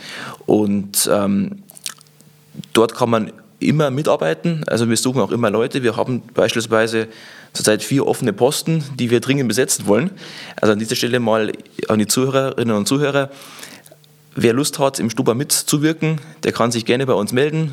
Und 0.47 1.09
ähm, 1.13 1.63
dort 2.73 2.95
kann 2.95 3.11
man 3.11 3.33
immer 3.61 3.91
mitarbeiten. 3.91 4.65
Also 4.67 4.89
wir 4.89 4.97
suchen 4.97 5.21
auch 5.21 5.31
immer 5.31 5.51
Leute. 5.51 5.83
Wir 5.83 5.97
haben 5.97 6.23
beispielsweise 6.35 7.09
zurzeit 7.53 7.83
vier 7.83 8.07
offene 8.07 8.33
Posten, 8.33 8.85
die 8.99 9.11
wir 9.11 9.21
dringend 9.21 9.49
besetzen 9.49 9.87
wollen. 9.87 10.11
Also 10.61 10.73
an 10.73 10.79
dieser 10.79 10.97
Stelle 10.97 11.21
mal 11.21 11.53
an 11.89 11.99
die 11.99 12.07
Zuhörerinnen 12.07 12.77
und 12.77 12.87
Zuhörer. 12.87 13.31
Wer 14.37 14.53
Lust 14.53 14.79
hat, 14.81 14.99
im 14.99 15.11
Stuber 15.11 15.35
mitzuwirken, 15.35 16.21
der 16.43 16.53
kann 16.53 16.73
sich 16.73 16.85
gerne 16.85 17.07
bei 17.07 17.13
uns 17.13 17.33
melden. 17.33 17.73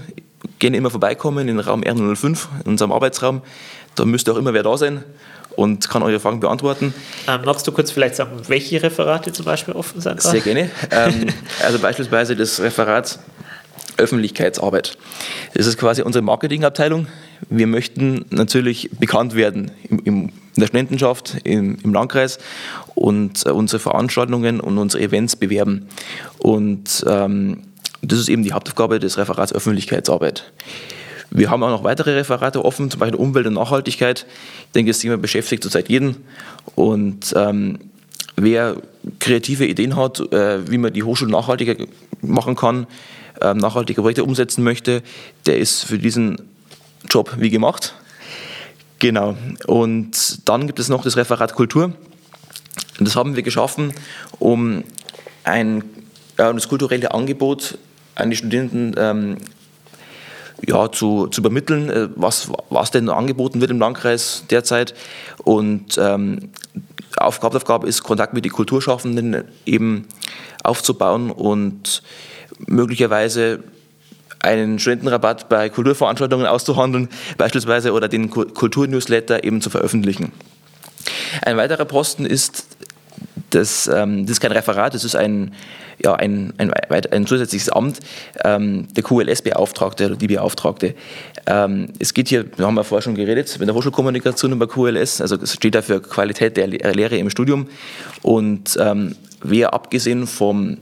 Gerne 0.60 0.78
immer 0.78 0.90
vorbeikommen 0.90 1.48
in 1.48 1.60
Raum 1.60 1.82
R005, 1.82 2.48
in 2.64 2.72
unserem 2.72 2.92
Arbeitsraum. 2.92 3.42
Da 3.96 4.06
müsste 4.06 4.32
auch 4.32 4.38
immer 4.38 4.54
wer 4.54 4.64
da 4.64 4.78
sein 4.78 5.04
und 5.56 5.90
kann 5.90 6.04
eure 6.04 6.20
Fragen 6.20 6.40
beantworten. 6.40 6.94
Ähm, 7.28 7.42
magst 7.46 7.68
du 7.68 7.72
kurz 7.72 7.92
vielleicht 7.92 8.16
sagen, 8.16 8.32
welche 8.48 8.82
Referate 8.82 9.32
zum 9.32 9.46
Beispiel 9.46 9.74
offen 9.74 10.02
sind? 10.02 10.22
Sehr 10.22 10.42
gerne. 10.42 10.70
ähm, 10.92 11.28
also 11.64 11.80
beispielsweise 11.80 12.36
das 12.36 12.62
Referat 12.62 13.20
Öffentlichkeitsarbeit. 13.98 14.98
Das 15.54 15.68
ist 15.68 15.78
quasi 15.78 16.02
unsere 16.02 16.24
Marketingabteilung. 16.24 17.08
Wir 17.50 17.68
möchten 17.68 18.26
natürlich 18.30 18.90
bekannt 19.00 19.36
werden 19.36 19.72
im, 19.90 20.00
im, 20.00 20.16
in 20.56 20.60
der 20.60 20.68
Studentenschaft, 20.68 21.38
im, 21.44 21.78
im 21.84 21.94
Landkreis 21.94 22.40
und 22.96 23.46
äh, 23.46 23.50
unsere 23.50 23.80
Veranstaltungen 23.80 24.60
und 24.60 24.78
unsere 24.78 25.04
Events 25.04 25.36
bewerben. 25.36 25.88
Und 26.40 27.06
ähm, 27.08 27.64
das 28.02 28.20
ist 28.20 28.30
eben 28.30 28.44
die 28.44 28.54
Hauptaufgabe 28.54 29.00
des 29.00 29.18
Referats 29.18 29.54
Öffentlichkeitsarbeit. 29.54 30.52
Wir 31.30 31.50
haben 31.50 31.64
auch 31.64 31.70
noch 31.70 31.84
weitere 31.84 32.14
Referate 32.16 32.64
offen, 32.64 32.92
zum 32.92 33.00
Beispiel 33.00 33.20
Umwelt 33.20 33.48
und 33.48 33.54
Nachhaltigkeit. 33.54 34.26
Ich 34.66 34.72
denke, 34.74 34.92
das 34.92 35.00
Thema 35.00 35.18
beschäftigt 35.18 35.64
zurzeit 35.64 35.88
jeden. 35.88 36.18
Und 36.76 37.34
ähm, 37.38 37.80
wer 38.36 38.76
kreative 39.20 39.66
Ideen 39.66 39.96
hat, 39.96 40.20
äh, 40.34 40.70
wie 40.70 40.78
man 40.78 40.92
die 40.92 41.04
Hochschule 41.04 41.32
nachhaltiger 41.32 41.76
machen 42.22 42.56
kann, 42.56 42.86
äh, 43.40 43.54
nachhaltige 43.54 44.02
Projekte 44.02 44.26
umsetzen 44.26 44.64
möchte, 44.64 45.04
der 45.46 45.58
ist 45.58 45.86
für 45.86 45.98
diesen 45.98 46.38
Job 47.10 47.34
wie 47.38 47.50
gemacht. 47.50 47.96
Genau. 49.00 49.38
Und 49.68 50.48
dann 50.50 50.68
gibt 50.68 50.80
es 50.80 50.90
noch 50.90 51.04
das 51.04 51.18
Referat 51.18 51.56
Kultur. 51.56 51.94
Das 53.00 53.16
haben 53.16 53.36
wir 53.36 53.44
geschaffen, 53.44 53.94
um 54.38 54.84
ein, 55.44 55.80
äh, 56.38 56.54
das 56.54 56.68
kulturelle 56.68 57.14
Angebot 57.14 57.78
an 58.16 58.30
die 58.30 58.36
Studenten 58.36 58.94
ähm, 58.98 59.38
ja, 60.66 60.92
zu, 60.92 61.28
zu 61.28 61.42
übermitteln, 61.42 61.90
äh, 61.90 62.10
was, 62.16 62.50
was 62.70 62.92
denn 62.92 63.10
angeboten 63.10 63.62
wird 63.62 63.72
im 63.72 63.80
Landkreis 63.80 64.44
derzeit. 64.50 64.94
Und 65.44 65.98
ähm, 65.98 66.52
Aufgabe, 67.18 67.58
Aufgabe 67.58 67.88
ist, 67.88 68.04
Kontakt 68.04 68.34
mit 68.34 68.46
den 68.46 68.52
Kulturschaffenden 68.52 69.44
eben 69.66 70.08
aufzubauen 70.64 71.32
und 71.32 72.04
möglicherweise 72.68 73.64
einen 74.40 74.80
Studentenrabatt 74.80 75.50
bei 75.50 75.70
Kulturveranstaltungen 75.70 76.48
auszuhandeln, 76.48 77.10
beispielsweise, 77.38 77.94
oder 77.94 78.08
den 78.08 78.30
Kulturnewsletter 78.30 79.44
eben 79.44 79.62
zu 79.62 79.70
veröffentlichen. 79.70 80.32
Ein 81.44 81.58
weiterer 81.58 81.86
Posten 81.86 82.26
ist, 82.26 82.71
das, 83.56 83.88
ähm, 83.88 84.26
das 84.26 84.34
ist 84.34 84.40
kein 84.40 84.52
Referat, 84.52 84.94
das 84.94 85.04
ist 85.04 85.16
ein, 85.16 85.54
ja, 86.04 86.14
ein, 86.14 86.54
ein, 86.58 86.72
ein 86.72 87.28
zusätzliches 87.28 87.70
Amt, 87.70 88.00
ähm, 88.44 88.88
der 88.96 89.04
QLS-Beauftragte 89.04 90.08
oder 90.08 90.16
die 90.16 90.28
Beauftragte. 90.28 90.96
Ähm, 91.46 91.90
es 92.00 92.14
geht 92.14 92.30
hier, 92.30 92.46
wir 92.58 92.66
haben 92.66 92.76
ja 92.76 92.84
vorher 92.84 93.04
schon 93.04 93.16
geredet, 93.16 93.58
mit 93.60 93.68
der 93.68 93.76
Hochschulkommunikation 93.76 94.52
über 94.52 94.68
QLS, 94.68 95.22
also 95.22 95.36
es 95.36 95.54
steht 95.54 95.76
da 95.76 95.82
für 95.82 96.02
Qualität 96.02 96.58
der 96.58 96.68
Lehre 96.68 97.18
im 97.18 97.30
Studium 97.30 97.68
und 98.22 98.78
ähm, 98.80 99.16
wer 99.44 99.74
abgesehen 99.74 100.28
vom 100.28 100.78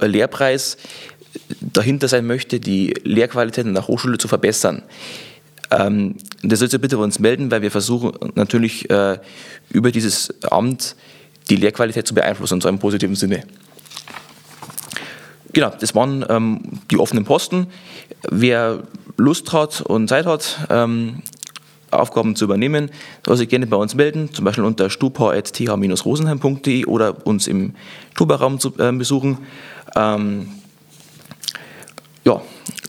Lehrpreis 0.00 0.76
dahinter 1.60 2.08
sein 2.08 2.26
möchte, 2.26 2.60
die 2.60 2.94
Lehrqualität 3.02 3.66
in 3.66 3.74
der 3.74 3.88
Hochschule 3.88 4.18
zu 4.18 4.28
verbessern. 4.28 4.82
Ähm, 5.70 6.16
das 6.42 6.58
sollst 6.58 6.74
du 6.74 6.78
bitte 6.78 6.96
bei 6.96 7.02
uns 7.02 7.18
melden, 7.18 7.50
weil 7.50 7.62
wir 7.62 7.70
versuchen 7.70 8.12
natürlich 8.34 8.88
äh, 8.90 9.18
über 9.70 9.90
dieses 9.90 10.32
Amt 10.44 10.96
die 11.50 11.56
Lehrqualität 11.56 12.06
zu 12.06 12.14
beeinflussen, 12.14 12.54
und 12.54 12.62
zwar 12.62 12.70
im 12.70 12.78
positiven 12.78 13.16
Sinne. 13.16 13.44
Genau, 15.52 15.72
das 15.78 15.94
waren 15.94 16.24
ähm, 16.28 16.80
die 16.90 16.98
offenen 16.98 17.24
Posten. 17.24 17.68
Wer 18.28 18.82
Lust 19.16 19.52
hat 19.52 19.82
und 19.82 20.08
Zeit 20.08 20.26
hat, 20.26 20.66
ähm, 20.68 21.22
Aufgaben 21.92 22.34
zu 22.34 22.44
übernehmen, 22.44 22.90
soll 23.24 23.36
sich 23.36 23.48
gerne 23.48 23.68
bei 23.68 23.76
uns 23.76 23.94
melden, 23.94 24.32
zum 24.32 24.44
Beispiel 24.44 24.64
unter 24.64 24.90
stupa.th-rosenheim.de 24.90 26.86
oder 26.86 27.24
uns 27.26 27.46
im 27.46 27.74
Stuba-Raum 28.14 28.58
zu 28.58 28.76
äh, 28.78 28.90
besuchen. 28.92 29.38
Ähm, 29.94 30.48
ja, 32.24 32.42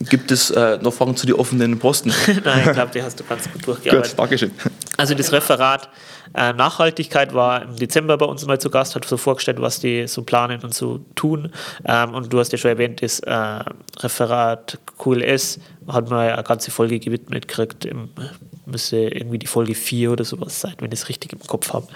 gibt 0.08 0.32
es 0.32 0.50
äh, 0.50 0.78
noch 0.82 0.92
Fragen 0.92 1.14
zu 1.16 1.26
den 1.26 1.36
offenen 1.36 1.78
Posten? 1.78 2.12
Nein, 2.44 2.64
ich 2.66 2.72
glaube, 2.72 2.90
die 2.92 3.02
hast 3.02 3.20
du 3.20 3.24
ganz 3.24 3.50
gut 3.52 3.64
durchgearbeitet. 3.66 4.10
Gut, 4.10 4.18
Dankeschön. 4.18 4.50
Also 4.96 5.14
das 5.14 5.32
Referat 5.32 5.88
äh, 6.34 6.52
Nachhaltigkeit 6.52 7.34
war 7.34 7.62
im 7.62 7.76
Dezember 7.76 8.16
bei 8.16 8.26
uns 8.26 8.44
mal 8.46 8.58
zu 8.60 8.70
Gast, 8.70 8.94
hat 8.94 9.04
so 9.04 9.16
vorgestellt, 9.16 9.60
was 9.60 9.80
die 9.80 10.06
so 10.06 10.22
planen 10.22 10.62
und 10.62 10.74
so 10.74 11.00
tun. 11.14 11.52
Ähm, 11.84 12.14
und 12.14 12.32
du 12.32 12.38
hast 12.38 12.52
ja 12.52 12.58
schon 12.58 12.70
erwähnt, 12.70 13.02
das 13.02 13.20
äh, 13.20 13.60
Referat 13.98 14.78
QLS 14.98 15.60
hat 15.88 16.10
man 16.10 16.28
eine 16.28 16.42
ganze 16.42 16.70
Folge 16.70 16.98
gewidmet 16.98 17.48
gekriegt. 17.48 17.88
Müsste 18.66 18.96
irgendwie 18.96 19.38
die 19.38 19.46
Folge 19.46 19.74
4 19.74 20.12
oder 20.12 20.24
sowas 20.24 20.60
sein, 20.60 20.74
wenn 20.80 20.92
ich 20.92 21.00
es 21.00 21.08
richtig 21.08 21.32
im 21.32 21.40
Kopf 21.40 21.72
habe. 21.72 21.86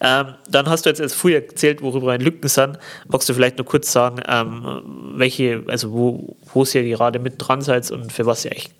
Ähm, 0.00 0.34
dann 0.50 0.68
hast 0.68 0.86
du 0.86 0.90
jetzt 0.90 1.00
erst 1.00 1.14
früher 1.14 1.36
erzählt, 1.36 1.82
worüber 1.82 2.12
ein 2.12 2.20
Lücken 2.20 2.48
sind. 2.48 2.78
Magst 3.08 3.28
du 3.28 3.34
vielleicht 3.34 3.58
nur 3.58 3.66
kurz 3.66 3.92
sagen, 3.92 4.20
ähm, 4.28 4.82
welche, 5.14 5.62
also 5.66 5.92
wo, 5.92 6.36
wo 6.52 6.64
ihr 6.64 6.82
gerade 6.84 7.18
mit 7.18 7.34
dran 7.38 7.62
seid 7.62 7.90
und 7.90 8.12
für 8.12 8.26
was 8.26 8.44
ihr 8.44 8.52
echt 8.52 8.72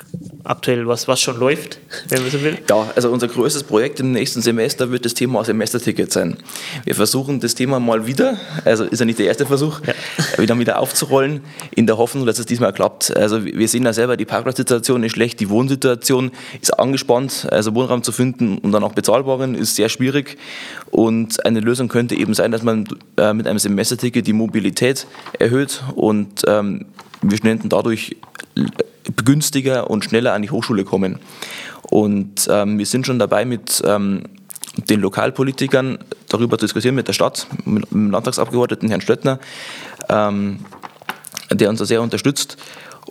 aktuell 0.44 0.86
was, 0.86 1.08
was 1.08 1.20
schon 1.20 1.38
läuft, 1.38 1.78
wenn 2.08 2.22
man 2.22 2.30
so 2.30 2.42
will? 2.42 2.58
Ja, 2.68 2.90
also 2.94 3.10
unser 3.10 3.28
größtes 3.28 3.64
Projekt 3.64 4.00
im 4.00 4.12
nächsten 4.12 4.42
Semester 4.42 4.90
wird 4.90 5.04
das 5.04 5.14
Thema 5.14 5.44
Semesterticket 5.44 6.12
sein. 6.12 6.38
Wir 6.84 6.94
versuchen 6.94 7.40
das 7.40 7.54
Thema 7.54 7.80
mal 7.80 8.06
wieder, 8.06 8.38
also 8.64 8.84
ist 8.84 9.00
ja 9.00 9.06
nicht 9.06 9.18
der 9.18 9.26
erste 9.26 9.46
Versuch, 9.46 9.80
ja. 9.86 9.94
wieder 10.38 10.58
wieder 10.58 10.78
aufzurollen, 10.78 11.42
in 11.74 11.86
der 11.86 11.98
Hoffnung, 11.98 12.26
dass 12.26 12.38
es 12.38 12.46
diesmal 12.46 12.72
klappt. 12.72 13.16
Also 13.16 13.44
wir 13.44 13.68
sehen 13.68 13.84
ja 13.84 13.92
selber, 13.92 14.16
die 14.16 14.24
Parkplatzsituation 14.24 15.02
ist 15.04 15.12
schlecht, 15.12 15.40
die 15.40 15.50
Wohnsituation 15.50 16.30
ist 16.60 16.78
angespannt, 16.78 17.46
also 17.50 17.74
Wohnraum 17.74 18.02
zu 18.02 18.12
finden 18.12 18.58
und 18.58 18.72
dann 18.72 18.84
auch 18.84 18.92
bezahlbaren 18.92 19.54
ist 19.54 19.76
sehr 19.76 19.88
schwierig. 19.88 20.38
Und 20.92 21.44
eine 21.46 21.60
Lösung 21.60 21.88
könnte 21.88 22.14
eben 22.14 22.34
sein, 22.34 22.52
dass 22.52 22.62
man 22.62 22.86
äh, 23.16 23.32
mit 23.32 23.46
einem 23.46 23.58
Semesterticket 23.58 24.26
die 24.26 24.34
Mobilität 24.34 25.06
erhöht 25.38 25.82
und 25.94 26.42
ähm, 26.46 26.84
wir 27.22 27.38
Studenten 27.38 27.70
dadurch 27.70 28.16
günstiger 29.24 29.88
und 29.88 30.04
schneller 30.04 30.34
an 30.34 30.42
die 30.42 30.50
Hochschule 30.50 30.84
kommen. 30.84 31.18
Und 31.82 32.46
ähm, 32.50 32.78
wir 32.78 32.84
sind 32.84 33.06
schon 33.06 33.18
dabei, 33.18 33.46
mit 33.46 33.82
ähm, 33.86 34.24
den 34.76 35.00
Lokalpolitikern 35.00 35.98
darüber 36.28 36.58
zu 36.58 36.66
diskutieren, 36.66 36.94
mit 36.94 37.08
der 37.08 37.14
Stadt, 37.14 37.46
mit 37.64 37.90
dem 37.90 38.10
Landtagsabgeordneten 38.10 38.90
Herrn 38.90 39.00
Stöttner, 39.00 39.38
ähm, 40.10 40.58
der 41.50 41.70
uns 41.70 41.78
da 41.78 41.86
sehr 41.86 42.02
unterstützt. 42.02 42.58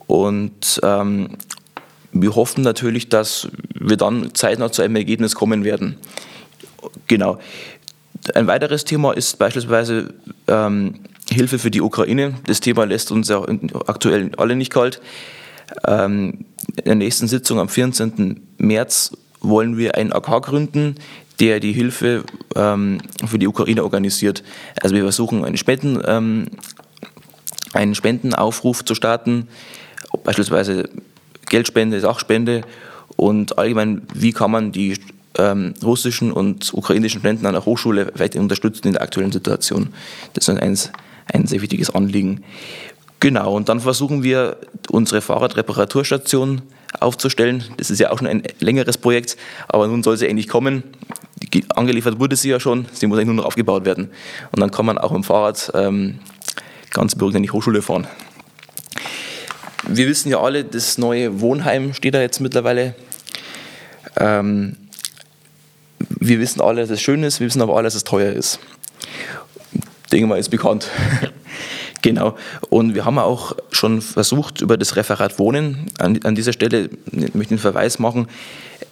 Und 0.06 0.80
ähm, 0.84 1.30
wir 2.12 2.36
hoffen 2.36 2.63
natürlich, 2.63 3.10
dass 3.10 3.48
wir 3.74 3.98
dann 3.98 4.36
zeitnah 4.36 4.72
zu 4.72 4.84
einem 4.84 4.98
Ergebnis 4.98 5.34
kommen 5.34 5.63
werden. 5.63 5.98
Genau. 7.08 7.39
Ein 8.36 8.48
weiteres 8.48 8.86
Thema 8.86 9.13
ist 9.13 9.39
beispielsweise 9.39 10.13
ähm, 10.48 10.96
Hilfe 11.30 11.60
für 11.60 11.72
die 11.72 11.82
Ukraine. 11.82 12.36
Das 12.46 12.60
Thema 12.60 12.86
lässt 12.86 13.12
uns 13.12 13.30
ja 13.30 13.44
aktuell 13.88 14.32
alle 14.38 14.56
nicht 14.56 14.72
kalt. 14.72 15.02
Ähm, 15.88 16.46
in 16.78 16.86
der 16.86 16.96
nächsten 16.96 17.28
Sitzung 17.28 17.60
am 17.60 17.70
14. 17.70 18.41
März 18.58 19.12
wollen 19.39 19.78
wir 19.78 19.96
einen 19.96 20.13
AK 20.13 20.44
gründen, 20.44 20.96
der 21.39 21.60
die 21.60 21.74
Hilfe 21.74 22.24
ähm, 22.56 23.00
für 23.26 23.39
die 23.39 23.48
Ukraine 23.48 23.84
organisiert. 23.84 24.44
Also 24.82 24.96
wir 24.96 25.04
versuchen 25.04 25.44
einen, 25.44 25.58
Spenden, 25.58 26.00
ähm, 26.06 26.48
einen 27.74 27.96
Spendenaufruf 27.96 28.86
zu 28.86 28.94
starten, 28.94 29.48
beispielsweise 30.24 30.89
Geldspende, 31.50 32.00
Sachspende 32.00 32.62
und 33.15 33.58
allgemein, 33.58 34.04
wie 34.13 34.32
kann 34.32 34.52
man 34.52 34.72
die 34.72 34.98
ähm, 35.38 35.74
russischen 35.84 36.32
und 36.32 36.74
ukrainischen 36.74 37.20
Studenten 37.20 37.46
an 37.46 37.54
der 37.54 37.65
Hochschule 37.65 38.12
weiter 38.15 38.39
unterstützen 38.39 38.88
in 38.88 38.94
der 38.94 39.02
aktuellen 39.02 39.32
Situation. 39.32 39.89
Das 40.34 40.48
ist 40.48 40.58
ein, 40.58 40.78
ein 41.34 41.48
sehr 41.48 41.62
wichtiges 41.62 41.89
Anliegen. 41.89 42.44
Genau, 43.20 43.54
und 43.56 43.70
dann 43.70 43.80
versuchen 43.80 44.24
wir, 44.24 44.58
unsere 44.89 45.22
Fahrradreparaturstation 45.22 46.63
aufzustellen. 47.00 47.63
Das 47.78 47.91
ist 47.91 48.00
ja 48.00 48.12
auch 48.12 48.17
schon 48.17 48.28
ein 48.28 48.44
längeres 48.60 48.98
Projekt, 48.98 49.38
aber 49.67 49.88
nun 49.88 50.04
soll 50.04 50.17
sie 50.17 50.28
endlich 50.28 50.48
kommen. 50.48 50.84
Angeliefert 51.76 52.20
wurde 52.20 52.36
sie 52.36 52.50
ja 52.50 52.60
schon, 52.60 52.88
sie 52.91 53.08
muss 53.08 53.17
eigentlich 53.17 53.28
nur 53.28 53.36
noch 53.36 53.46
aufgebaut 53.46 53.86
werden. 53.86 54.10
Und 54.52 54.60
dann 54.60 54.72
kann 54.72 54.86
man 54.86 54.98
auch 54.98 55.12
mit 55.12 55.22
dem 55.22 55.24
Fahrrad 55.24 55.72
ähm, 55.76 56.20
ganz 56.89 57.15
beruhigt 57.15 57.38
in 57.38 57.44
die 57.44 57.52
Hochschule 57.52 57.82
fahren. 57.82 58.08
Wir 59.88 60.08
wissen 60.08 60.30
ja 60.30 60.39
alle, 60.39 60.63
das 60.63 60.98
neue 60.98 61.41
Wohnheim 61.41 61.94
steht 61.94 62.13
da 62.13 62.22
jetzt 62.22 62.39
mittlerweile. 62.39 62.96
Ähm, 64.17 64.78
wir 66.21 66.39
wissen 66.39 66.62
alle, 66.62 66.81
dass 66.81 66.91
es 66.91 67.01
schön 67.01 67.23
ist, 67.23 67.39
wir 67.39 67.47
wissen 67.47 67.62
aber 67.62 67.75
alle, 67.75 67.86
dass 67.86 67.95
es 67.95 68.03
teuer 68.03 68.31
ist. 68.31 68.60
Denke 70.12 70.27
mal, 70.27 70.39
ist 70.39 70.49
bekannt. 70.49 70.88
Genau. 72.03 72.36
Und 72.71 72.95
wir 72.95 73.05
haben 73.05 73.19
auch 73.19 73.55
schon 73.69 74.01
versucht, 74.01 74.62
über 74.62 74.75
das 74.75 74.95
Referat 74.95 75.38
Wohnen, 75.38 75.86
an, 75.99 76.19
an 76.23 76.34
dieser 76.34 76.51
Stelle 76.51 76.89
möchte 77.12 77.41
ich 77.41 77.51
einen 77.51 77.60
Verweis 77.60 77.99
machen, 77.99 78.27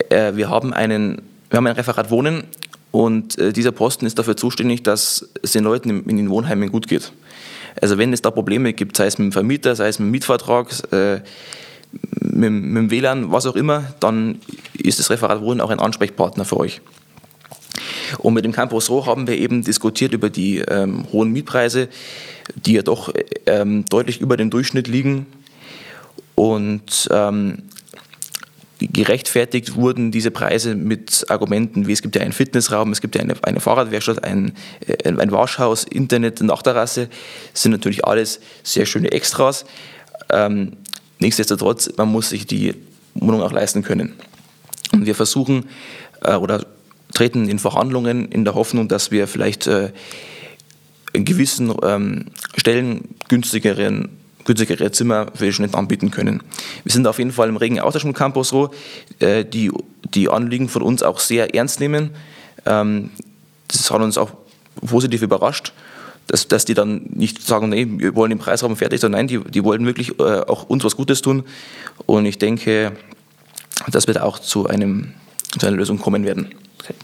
äh, 0.09 0.35
wir, 0.35 0.51
haben 0.51 0.75
einen, 0.75 1.23
wir 1.49 1.57
haben 1.57 1.65
ein 1.65 1.75
Referat 1.75 2.11
Wohnen 2.11 2.43
und 2.91 3.39
äh, 3.39 3.51
dieser 3.51 3.71
Posten 3.71 4.05
ist 4.05 4.19
dafür 4.19 4.37
zuständig, 4.37 4.83
dass 4.83 5.27
es 5.41 5.53
den 5.53 5.63
Leuten 5.63 6.07
in, 6.07 6.17
den 6.17 6.29
Wohnheimen 6.29 6.71
gut 6.71 6.87
geht. 6.87 7.11
Also 7.81 7.97
wenn 7.97 8.13
es 8.13 8.21
da 8.21 8.29
Probleme 8.29 8.73
gibt, 8.73 8.95
sei 8.95 9.07
es 9.07 9.17
mit 9.17 9.25
dem 9.25 9.31
Vermieter, 9.31 9.75
sei 9.75 9.87
es 9.87 9.97
mit 9.97 10.05
dem 10.05 10.11
Mietvertrag, 10.11 10.67
äh, 10.91 11.21
mit, 12.19 12.45
dem 12.45 12.91
WLAN, 12.91 13.31
was 13.31 13.47
auch 13.47 13.55
immer, 13.55 13.85
dann 13.99 14.39
ist 14.73 14.99
das 14.99 15.09
Referat 15.09 15.41
Wohnen 15.41 15.61
auch 15.61 15.71
ein 15.71 15.79
Ansprechpartner 15.79 16.45
für 16.45 16.57
euch. 16.57 16.79
Und 18.17 18.33
mit 18.33 18.45
dem 18.45 18.51
Campus 18.51 18.89
Roh 18.89 19.05
haben 19.05 19.27
wir 19.27 19.37
eben 19.37 19.63
diskutiert 19.63 20.13
über 20.13 20.29
die 20.29 20.59
ähm, 20.59 21.05
hohen 21.11 21.31
Mietpreise, 21.31 21.89
die 22.55 22.73
ja 22.73 22.81
doch 22.81 23.13
ähm, 23.45 23.85
deutlich 23.85 24.21
über 24.21 24.37
dem 24.37 24.49
Durchschnitt 24.49 24.87
liegen. 24.87 25.27
Und 26.35 27.09
ähm, 27.11 27.63
gerechtfertigt 28.79 29.75
wurden 29.75 30.11
diese 30.11 30.31
Preise 30.31 30.73
mit 30.73 31.25
Argumenten 31.29 31.87
wie 31.87 31.91
es 31.91 32.01
gibt 32.01 32.15
ja 32.15 32.21
einen 32.21 32.31
Fitnessraum, 32.31 32.91
es 32.91 33.01
gibt 33.01 33.15
ja 33.15 33.21
eine, 33.21 33.35
eine 33.43 33.59
Fahrradwerkstatt, 33.59 34.23
ein, 34.23 34.53
äh, 34.87 35.09
ein 35.09 35.31
Waschhaus, 35.31 35.83
Internet, 35.83 36.41
Dachterrasse, 36.41 37.09
das 37.51 37.61
sind 37.61 37.71
natürlich 37.71 38.05
alles 38.05 38.39
sehr 38.63 38.85
schöne 38.85 39.11
Extras. 39.11 39.65
Ähm, 40.29 40.77
nichtsdestotrotz, 41.19 41.91
man 41.97 42.09
muss 42.09 42.29
sich 42.29 42.47
die 42.47 42.73
Wohnung 43.15 43.41
auch 43.41 43.51
leisten 43.51 43.83
können. 43.83 44.13
Und 44.93 45.05
wir 45.05 45.15
versuchen 45.15 45.65
äh, 46.23 46.35
oder 46.35 46.65
treten 47.13 47.49
in 47.49 47.59
Verhandlungen 47.59 48.29
in 48.29 48.45
der 48.45 48.55
Hoffnung, 48.55 48.87
dass 48.87 49.11
wir 49.11 49.27
vielleicht 49.27 49.67
äh, 49.67 49.91
in 51.13 51.25
gewissen 51.25 51.73
ähm, 51.83 52.25
Stellen 52.55 53.15
günstigeren 53.27 54.09
günstigere 54.45 54.91
Zimmer 54.91 55.27
für 55.35 55.45
die 55.45 55.53
Studenten 55.53 55.75
anbieten 55.75 56.09
können. 56.09 56.41
Wir 56.83 56.91
sind 56.91 57.05
auf 57.05 57.19
jeden 57.19 57.31
Fall 57.31 57.49
im 57.49 57.57
regen 57.57 57.79
Austausch 57.79 58.05
mit 58.05 58.15
Campus 58.15 58.51
Roh, 58.51 58.69
äh, 59.19 59.45
die 59.45 59.71
die 60.13 60.29
Anliegen 60.29 60.69
von 60.69 60.81
uns 60.81 61.03
auch 61.03 61.19
sehr 61.19 61.53
ernst 61.53 61.79
nehmen. 61.79 62.11
Ähm, 62.65 63.11
das 63.67 63.91
hat 63.91 64.01
uns 64.01 64.17
auch 64.17 64.31
positiv 64.85 65.21
überrascht, 65.21 65.73
dass, 66.27 66.47
dass 66.47 66.65
die 66.65 66.73
dann 66.73 67.03
nicht 67.13 67.45
sagen, 67.45 67.69
nee, 67.69 67.85
wir 67.87 68.15
wollen 68.15 68.29
den 68.29 68.39
Preisraum 68.39 68.75
fertig, 68.75 69.01
sondern 69.01 69.19
nein, 69.19 69.27
die, 69.27 69.39
die 69.39 69.63
wollen 69.63 69.85
wirklich 69.85 70.19
äh, 70.19 70.23
auch 70.23 70.63
uns 70.63 70.83
was 70.83 70.95
Gutes 70.95 71.21
tun. 71.21 71.43
Und 72.05 72.25
ich 72.25 72.37
denke, 72.37 72.93
dass 73.91 74.07
wir 74.07 74.15
da 74.15 74.23
auch 74.23 74.39
zu, 74.39 74.67
einem, 74.67 75.13
zu 75.59 75.67
einer 75.67 75.77
Lösung 75.77 75.99
kommen 75.99 76.25
werden. 76.25 76.49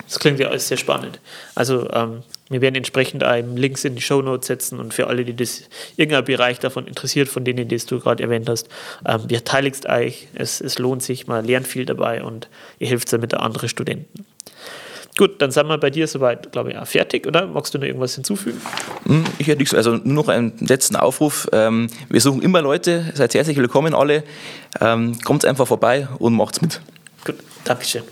Das 0.06 0.20
klingt 0.20 0.40
ja 0.40 0.50
alles 0.50 0.68
sehr 0.68 0.78
spannend. 0.78 1.20
Also 1.54 1.90
ähm, 1.92 2.24
wir 2.50 2.62
werden 2.62 2.76
entsprechend 2.76 3.24
einem 3.24 3.58
Links 3.58 3.84
in 3.86 3.96
die 3.96 4.02
Show 4.02 4.22
Notes 4.22 4.48
setzen 4.48 4.80
und 4.80 4.94
für 4.94 5.08
alle, 5.08 5.26
die 5.26 5.36
das 5.36 5.64
irgendein 5.98 6.26
Bereich 6.26 6.60
davon 6.60 6.88
interessiert, 6.88 7.28
von 7.28 7.44
denen, 7.44 7.68
die 7.68 7.78
du 7.78 8.00
gerade 8.00 8.24
erwähnt 8.24 8.48
hast, 8.50 8.70
ähm, 9.06 9.28
beteiligt 9.28 9.88
euch. 9.88 10.28
Es, 10.36 10.62
es 10.62 10.78
lohnt 10.80 11.04
sich, 11.04 11.28
man 11.28 11.46
lernt 11.46 11.68
viel 11.68 11.86
dabei 11.86 12.24
und 12.24 12.48
ihr 12.80 12.88
hilft 12.88 13.12
damit 13.12 13.34
anderen 13.34 13.70
Studenten. 13.70 14.26
Gut, 15.18 15.42
dann 15.42 15.50
sind 15.50 15.68
wir 15.68 15.78
bei 15.78 15.90
dir 15.90 16.08
soweit, 16.08 16.52
glaube 16.52 16.72
ich, 16.72 16.78
auch 16.78 16.86
fertig, 16.86 17.26
oder? 17.26 17.48
Magst 17.48 17.74
du 17.74 17.78
noch 17.78 17.86
irgendwas 17.86 18.16
hinzufügen? 18.16 18.62
Hm, 19.06 19.24
ich 19.40 19.48
hätte 19.48 19.60
nichts, 19.60 19.74
also 19.74 19.92
nur 19.92 20.14
noch 20.14 20.28
einen 20.28 20.54
letzten 20.60 20.98
Aufruf. 20.98 21.48
Ähm, 21.54 21.88
wir 22.10 22.20
suchen 22.20 22.42
immer 22.42 22.62
Leute, 22.62 23.14
seid 23.14 23.34
herzlich 23.34 23.56
willkommen 23.56 23.94
alle. 23.94 24.26
Ähm, 24.82 25.18
kommt 25.24 25.46
einfach 25.46 25.68
vorbei 25.68 26.10
und 26.20 26.34
macht's 26.34 26.62
mit. 26.62 26.82
Dankeschön. 27.66 28.04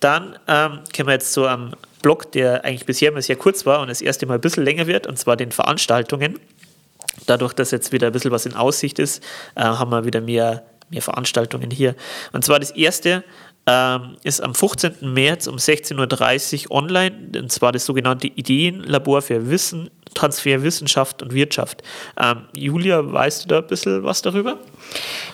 Dann 0.00 0.38
ähm, 0.48 0.80
kommen 0.94 1.08
wir 1.08 1.12
jetzt 1.12 1.32
zu 1.32 1.44
einem 1.44 1.72
Block, 2.02 2.32
der 2.32 2.64
eigentlich 2.64 2.86
bisher 2.86 3.10
immer 3.10 3.22
sehr 3.22 3.36
kurz 3.36 3.64
war 3.66 3.80
und 3.80 3.88
das 3.88 4.00
erste 4.00 4.26
Mal 4.26 4.34
ein 4.34 4.40
bisschen 4.40 4.64
länger 4.64 4.86
wird, 4.86 5.06
und 5.06 5.18
zwar 5.18 5.36
den 5.36 5.52
Veranstaltungen. 5.52 6.40
Dadurch, 7.26 7.52
dass 7.52 7.70
jetzt 7.70 7.92
wieder 7.92 8.08
ein 8.08 8.12
bisschen 8.12 8.30
was 8.30 8.46
in 8.46 8.54
Aussicht 8.54 8.98
ist, 8.98 9.22
äh, 9.54 9.62
haben 9.62 9.90
wir 9.90 10.04
wieder 10.04 10.20
mehr, 10.20 10.64
mehr 10.90 11.02
Veranstaltungen 11.02 11.70
hier. 11.70 11.94
Und 12.32 12.44
zwar 12.44 12.58
das 12.58 12.70
erste 12.70 13.22
ähm, 13.66 14.16
ist 14.22 14.40
am 14.42 14.54
15. 14.54 15.12
März 15.12 15.46
um 15.46 15.56
16.30 15.56 16.66
Uhr 16.66 16.70
online, 16.70 17.30
und 17.36 17.52
zwar 17.52 17.72
das 17.72 17.84
sogenannte 17.84 18.28
Ideenlabor 18.28 19.20
für 19.22 19.50
Wissen, 19.50 19.90
Transfer 20.14 20.62
Wissenschaft 20.62 21.22
und 21.22 21.34
Wirtschaft. 21.34 21.82
Ähm, 22.18 22.46
Julia, 22.56 23.12
weißt 23.12 23.44
du 23.44 23.48
da 23.48 23.58
ein 23.58 23.66
bisschen 23.66 24.04
was 24.04 24.22
darüber? 24.22 24.58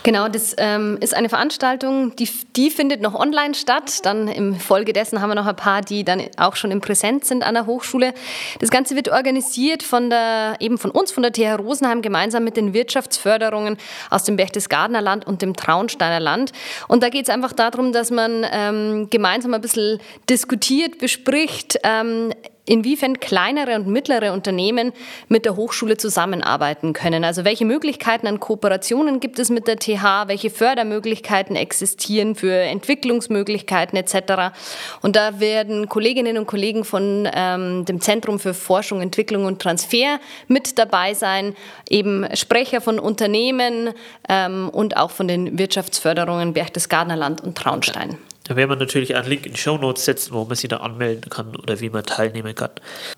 Genau, 0.04 0.28
das 0.28 0.54
ähm, 0.58 0.98
ist 1.00 1.14
eine 1.14 1.28
Veranstaltung, 1.28 2.16
die, 2.16 2.28
die 2.56 2.70
findet 2.70 3.00
noch 3.00 3.14
online 3.14 3.54
statt. 3.54 4.04
Dann 4.04 4.26
im 4.26 4.56
Folge 4.56 4.92
dessen 4.92 5.20
haben 5.20 5.30
wir 5.30 5.36
noch 5.36 5.46
ein 5.46 5.54
paar, 5.54 5.80
die 5.80 6.02
dann 6.04 6.22
auch 6.36 6.56
schon 6.56 6.72
im 6.72 6.80
Präsenz 6.80 7.28
sind 7.28 7.44
an 7.44 7.54
der 7.54 7.66
Hochschule. 7.66 8.12
Das 8.58 8.70
Ganze 8.70 8.96
wird 8.96 9.10
organisiert 9.10 9.84
von 9.84 10.10
der, 10.10 10.56
eben 10.58 10.76
von 10.76 10.90
uns, 10.90 11.12
von 11.12 11.22
der 11.22 11.32
TH 11.32 11.58
Rosenheim, 11.58 12.02
gemeinsam 12.02 12.42
mit 12.42 12.56
den 12.56 12.74
Wirtschaftsförderungen 12.74 13.76
aus 14.10 14.24
dem 14.24 14.36
Berchtesgadener 14.36 15.00
Land 15.00 15.24
und 15.24 15.40
dem 15.40 15.54
Traunsteiner 15.54 16.20
Land. 16.20 16.52
Und 16.88 17.04
da 17.04 17.08
geht 17.08 17.24
es 17.24 17.30
einfach 17.30 17.52
darum, 17.52 17.92
dass 17.92 18.10
man 18.10 18.44
ähm, 18.50 19.08
gemeinsam 19.08 19.54
ein 19.54 19.60
bisschen 19.60 20.00
diskutiert, 20.28 20.98
bespricht, 20.98 21.78
ähm, 21.84 22.32
inwiefern 22.72 23.20
kleinere 23.20 23.76
und 23.76 23.86
mittlere 23.86 24.32
Unternehmen 24.32 24.92
mit 25.28 25.44
der 25.44 25.56
Hochschule 25.56 25.98
zusammenarbeiten 25.98 26.94
können. 26.94 27.22
Also 27.22 27.44
welche 27.44 27.66
Möglichkeiten 27.66 28.26
an 28.26 28.40
Kooperationen 28.40 29.20
gibt 29.20 29.38
es 29.38 29.50
mit 29.50 29.68
der 29.68 29.76
TH, 29.76 30.26
welche 30.28 30.48
Fördermöglichkeiten 30.48 31.54
existieren 31.54 32.34
für 32.34 32.54
Entwicklungsmöglichkeiten 32.54 33.98
etc. 33.98 34.54
Und 35.02 35.16
da 35.16 35.38
werden 35.38 35.90
Kolleginnen 35.90 36.38
und 36.38 36.46
Kollegen 36.46 36.84
von 36.84 37.28
ähm, 37.34 37.84
dem 37.84 38.00
Zentrum 38.00 38.38
für 38.38 38.54
Forschung, 38.54 39.02
Entwicklung 39.02 39.44
und 39.44 39.60
Transfer 39.60 40.18
mit 40.48 40.78
dabei 40.78 41.12
sein, 41.12 41.54
eben 41.90 42.26
Sprecher 42.34 42.80
von 42.80 42.98
Unternehmen 42.98 43.90
ähm, 44.30 44.70
und 44.70 44.96
auch 44.96 45.10
von 45.10 45.28
den 45.28 45.58
Wirtschaftsförderungen 45.58 46.54
Berchtesgadener 46.54 47.16
Land 47.16 47.42
und 47.42 47.58
Traunstein. 47.58 48.16
Da 48.44 48.56
werden 48.56 48.70
wir 48.70 48.76
natürlich 48.76 49.14
einen 49.14 49.28
Link 49.28 49.46
in 49.46 49.52
die 49.52 49.58
Show 49.58 49.78
Notes 49.78 50.04
setzen, 50.04 50.32
wo 50.32 50.44
man 50.44 50.56
sich 50.56 50.68
da 50.68 50.78
anmelden 50.78 51.30
kann 51.30 51.54
oder 51.54 51.80
wie 51.80 51.90
man 51.90 52.04
teilnehmen 52.04 52.54
kann. 52.54 52.70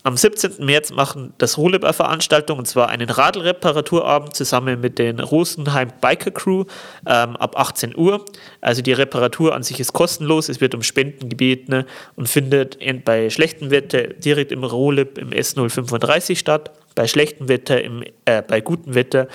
Am 0.02 0.16
17. 0.16 0.64
März 0.64 0.90
machen 0.90 1.32
das 1.38 1.56
Roleb 1.56 1.84
eine 1.84 1.92
Veranstaltung 1.92 2.58
und 2.58 2.66
zwar 2.66 2.88
einen 2.88 3.08
Radlreparaturabend 3.08 4.34
zusammen 4.34 4.80
mit 4.80 4.98
den 4.98 5.20
Rosenheim 5.20 5.88
Biker 6.00 6.30
Crew 6.30 6.64
ähm, 7.06 7.36
ab 7.36 7.58
18 7.58 7.96
Uhr. 7.96 8.24
Also 8.60 8.82
die 8.82 8.92
Reparatur 8.92 9.54
an 9.54 9.62
sich 9.62 9.80
ist 9.80 9.92
kostenlos, 9.92 10.48
es 10.48 10.60
wird 10.60 10.74
um 10.74 10.82
Spenden 10.82 11.28
gebeten 11.28 11.84
und 12.16 12.28
findet 12.28 12.78
bei 13.04 13.30
schlechtem 13.30 13.70
Wetter 13.70 14.08
direkt 14.08 14.52
im 14.52 14.64
Roleb 14.64 15.18
im 15.18 15.30
S035 15.30 16.36
statt, 16.36 16.70
bei 16.94 17.06
schlechtem 17.06 17.48
Wetter, 17.48 17.82
im, 17.82 18.04
äh, 18.24 18.42
bei 18.42 18.60
gutem 18.60 18.94
Wetter 18.94 19.28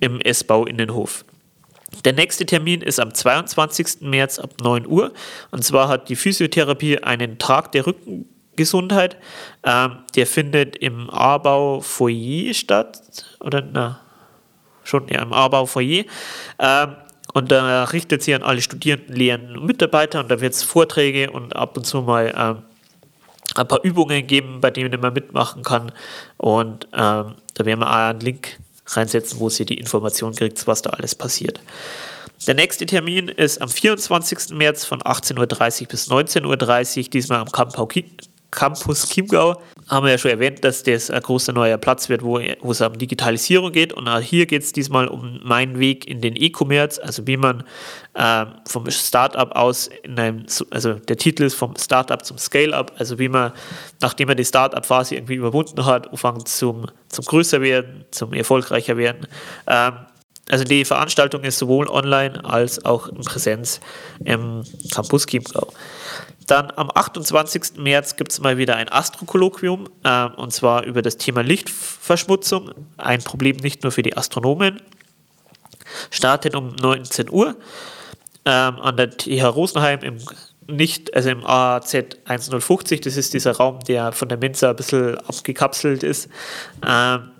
im 0.00 0.20
S-Bau 0.20 0.64
Innenhof. 0.64 1.24
Der 2.04 2.12
nächste 2.12 2.46
Termin 2.46 2.82
ist 2.82 2.98
am 2.98 3.14
22. 3.14 4.00
März 4.00 4.38
ab 4.38 4.54
9 4.60 4.86
Uhr. 4.86 5.12
Und 5.50 5.64
zwar 5.64 5.88
hat 5.88 6.08
die 6.08 6.16
Physiotherapie 6.16 6.98
einen 6.98 7.38
Tag 7.38 7.72
der 7.72 7.86
Rückengesundheit. 7.86 9.16
Ähm, 9.62 9.98
der 10.14 10.26
findet 10.26 10.76
im 10.76 11.10
Arbau 11.10 11.80
Foyer 11.80 12.54
statt. 12.54 13.02
Oder 13.40 13.62
na, 13.62 14.00
schon 14.84 15.08
ja, 15.08 15.22
im 15.22 15.32
Arbau 15.32 15.66
Foyer. 15.66 16.04
Ähm, 16.58 16.96
und 17.34 17.52
da 17.52 17.84
richtet 17.84 18.22
sich 18.22 18.34
an 18.34 18.42
alle 18.42 18.62
Studierenden, 18.62 19.14
Lehrenden 19.14 19.58
und 19.58 19.66
Mitarbeiter. 19.66 20.20
Und 20.20 20.30
da 20.30 20.40
wird 20.40 20.54
es 20.54 20.62
Vorträge 20.62 21.30
und 21.30 21.54
ab 21.54 21.76
und 21.76 21.84
zu 21.84 22.02
mal 22.02 22.34
ähm, 22.36 22.62
ein 23.54 23.68
paar 23.68 23.84
Übungen 23.84 24.26
geben, 24.26 24.60
bei 24.60 24.70
denen 24.70 25.00
man 25.00 25.12
mitmachen 25.12 25.62
kann. 25.62 25.92
Und 26.36 26.88
ähm, 26.92 27.34
da 27.54 27.64
werden 27.64 27.80
wir 27.80 27.88
auch 27.88 27.94
einen 27.94 28.20
Link 28.20 28.58
reinsetzen, 28.86 29.40
wo 29.40 29.48
sie 29.48 29.64
die 29.64 29.78
Information 29.78 30.34
kriegt, 30.34 30.66
was 30.66 30.82
da 30.82 30.90
alles 30.90 31.14
passiert. 31.14 31.60
Der 32.46 32.54
nächste 32.54 32.86
Termin 32.86 33.28
ist 33.28 33.60
am 33.60 33.68
24. 33.68 34.50
März 34.50 34.84
von 34.84 35.00
18.30 35.00 35.82
Uhr 35.82 35.88
bis 35.88 36.10
19.30 36.10 36.98
Uhr, 36.98 37.10
diesmal 37.10 37.40
am 37.40 37.48
Campus 38.56 39.08
Chiemgau 39.08 39.60
haben 39.86 40.06
wir 40.06 40.12
ja 40.12 40.18
schon 40.18 40.32
erwähnt, 40.32 40.64
dass 40.64 40.82
das 40.82 41.10
ein 41.10 41.20
großer 41.20 41.52
neuer 41.52 41.76
Platz 41.76 42.08
wird, 42.08 42.22
wo, 42.22 42.40
wo 42.60 42.72
es 42.72 42.80
um 42.80 42.98
Digitalisierung 42.98 43.70
geht. 43.70 43.92
Und 43.92 44.08
auch 44.08 44.20
hier 44.20 44.46
geht 44.46 44.62
es 44.62 44.72
diesmal 44.72 45.06
um 45.06 45.40
meinen 45.44 45.78
Weg 45.78 46.08
in 46.08 46.20
den 46.20 46.34
E-Commerce, 46.34 47.02
also 47.04 47.26
wie 47.26 47.36
man 47.36 47.62
äh, 48.14 48.46
vom 48.66 48.90
Startup 48.90 49.54
aus 49.54 49.90
in 50.02 50.18
einem, 50.18 50.46
also 50.70 50.94
der 50.94 51.18
Titel 51.18 51.44
ist 51.44 51.54
vom 51.54 51.74
Startup 51.76 52.24
zum 52.24 52.38
Scale-up, 52.38 52.92
also 52.98 53.18
wie 53.18 53.28
man, 53.28 53.52
nachdem 54.00 54.28
man 54.28 54.38
die 54.38 54.44
Startup-Phase 54.44 55.14
irgendwie 55.14 55.34
überwunden 55.34 55.84
hat, 55.84 56.10
anfängt 56.10 56.48
zum, 56.48 56.86
zum 57.08 57.24
größer 57.26 57.60
werden, 57.60 58.06
zum 58.10 58.32
erfolgreicher 58.32 58.96
werden. 58.96 59.26
Ähm, 59.66 59.92
also 60.48 60.64
die 60.64 60.84
Veranstaltung 60.84 61.42
ist 61.42 61.58
sowohl 61.58 61.88
online 61.88 62.44
als 62.44 62.84
auch 62.84 63.08
in 63.08 63.20
Präsenz 63.20 63.80
im 64.24 64.62
Campus 64.92 65.26
Chiemgau. 65.26 65.72
Dann 66.46 66.70
am 66.76 66.90
28. 66.94 67.76
März 67.76 68.16
gibt 68.16 68.32
es 68.32 68.40
mal 68.40 68.56
wieder 68.56 68.76
ein 68.76 68.88
Astrokolloquium, 68.88 69.88
äh, 70.04 70.26
und 70.36 70.52
zwar 70.52 70.84
über 70.84 71.02
das 71.02 71.16
Thema 71.16 71.42
Lichtverschmutzung. 71.42 72.70
Ein 72.96 73.22
Problem 73.22 73.56
nicht 73.56 73.82
nur 73.82 73.92
für 73.92 74.02
die 74.02 74.16
Astronomen. 74.16 74.80
Startet 76.10 76.54
um 76.54 76.74
19 76.76 77.30
Uhr 77.30 77.56
ähm, 78.44 78.80
an 78.80 78.96
der 78.96 79.10
TH 79.10 79.44
Rosenheim 79.44 80.00
im 80.00 80.18
nicht, 80.68 81.14
also 81.14 81.30
im 81.30 81.46
AZ 81.46 81.94
1050, 81.94 83.00
das 83.00 83.16
ist 83.16 83.34
dieser 83.34 83.52
Raum, 83.52 83.78
der 83.86 84.12
von 84.12 84.28
der 84.28 84.38
Mensa 84.38 84.70
ein 84.70 84.76
bisschen 84.76 85.16
abgekapselt 85.18 86.02
ist. 86.02 86.28
Ähm, 86.84 87.30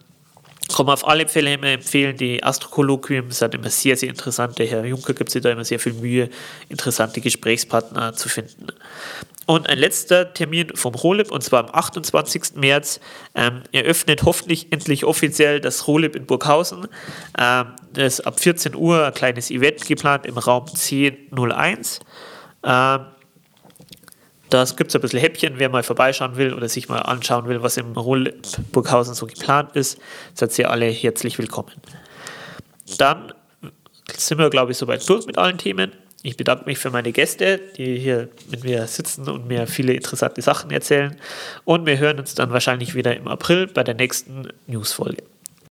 kann 0.75 0.87
man 0.87 0.95
auf 0.95 1.07
alle 1.07 1.29
Fälle 1.29 1.55
immer 1.55 1.69
empfehlen. 1.69 2.17
Die 2.17 2.43
Astrokolloquien 2.43 3.31
sind 3.31 3.55
immer 3.55 3.71
sehr, 3.71 3.97
sehr 3.97 4.09
interessant. 4.09 4.59
Der 4.59 4.67
Herr 4.67 4.85
Juncker 4.85 5.15
gibt 5.15 5.31
sich 5.31 5.43
da 5.43 5.51
immer 5.51 5.65
sehr 5.65 5.79
viel 5.79 5.93
Mühe, 5.93 6.29
interessante 6.69 7.21
Gesprächspartner 7.21 8.15
zu 8.15 8.29
finden. 8.29 8.67
Und 9.47 9.69
ein 9.69 9.79
letzter 9.79 10.35
Termin 10.35 10.73
vom 10.75 10.95
ROLIP, 10.95 11.31
und 11.31 11.43
zwar 11.43 11.65
am 11.65 11.71
28. 11.73 12.57
März, 12.57 12.99
ähm, 13.37 13.63
eröffnet 13.71 14.25
hoffentlich 14.25 14.73
endlich 14.73 15.05
offiziell 15.05 15.61
das 15.61 15.87
ROLIP 15.87 16.17
in 16.17 16.27
Burghausen. 16.27 16.89
Ähm, 17.39 17.67
das 17.93 18.19
ist 18.19 18.27
ab 18.27 18.41
14 18.41 18.75
Uhr 18.75 19.07
ein 19.07 19.15
kleines 19.15 19.53
Event 19.53 19.87
geplant 19.87 20.27
im 20.27 20.37
Raum 20.37 20.67
1001. 20.67 22.01
Ähm, 22.65 23.01
das 24.51 24.77
gibt 24.77 24.91
es 24.91 24.95
ein 24.95 25.01
bisschen 25.01 25.21
Häppchen, 25.21 25.55
wer 25.57 25.69
mal 25.69 25.83
vorbeischauen 25.83 26.37
will 26.37 26.55
oder 26.55 26.69
sich 26.69 26.89
mal 26.89 27.01
anschauen 27.01 27.49
will, 27.49 27.63
was 27.63 27.77
im 27.77 27.93
ROLIP 27.93 28.43
Burghausen 28.73 29.15
so 29.15 29.27
geplant 29.27 29.75
ist. 29.75 29.99
Seid 30.35 30.57
ihr 30.59 30.71
alle 30.71 30.87
herzlich 30.87 31.39
willkommen. 31.39 31.73
Dann 32.99 33.33
sind 34.17 34.39
wir, 34.39 34.51
glaube 34.51 34.73
ich, 34.73 34.79
soweit 34.79 35.09
durch 35.09 35.27
mit 35.27 35.39
allen 35.39 35.59
Themen. 35.59 35.93
Ich 36.23 36.37
bedanke 36.37 36.65
mich 36.67 36.79
für 36.79 36.91
meine 36.91 37.13
Gäste, 37.13 37.61
die 37.77 37.99
hier 37.99 38.29
mit 38.51 38.65
mir 38.65 38.87
sitzen 38.87 39.29
und 39.29 39.47
mir 39.47 39.67
viele 39.67 39.93
interessante 39.93 40.43
Sachen 40.43 40.71
erzählen. 40.71 41.17
Und 41.65 41.87
wir 41.87 41.99
hören 41.99 42.19
uns 42.19 42.35
dann 42.35 42.51
wahrscheinlich 42.51 42.95
wieder 42.95 43.17
im 43.17 43.29
April 43.29 43.67
bei 43.67 43.85
der 43.85 43.95
nächsten 43.95 44.49
Newsfolge. 44.67 45.23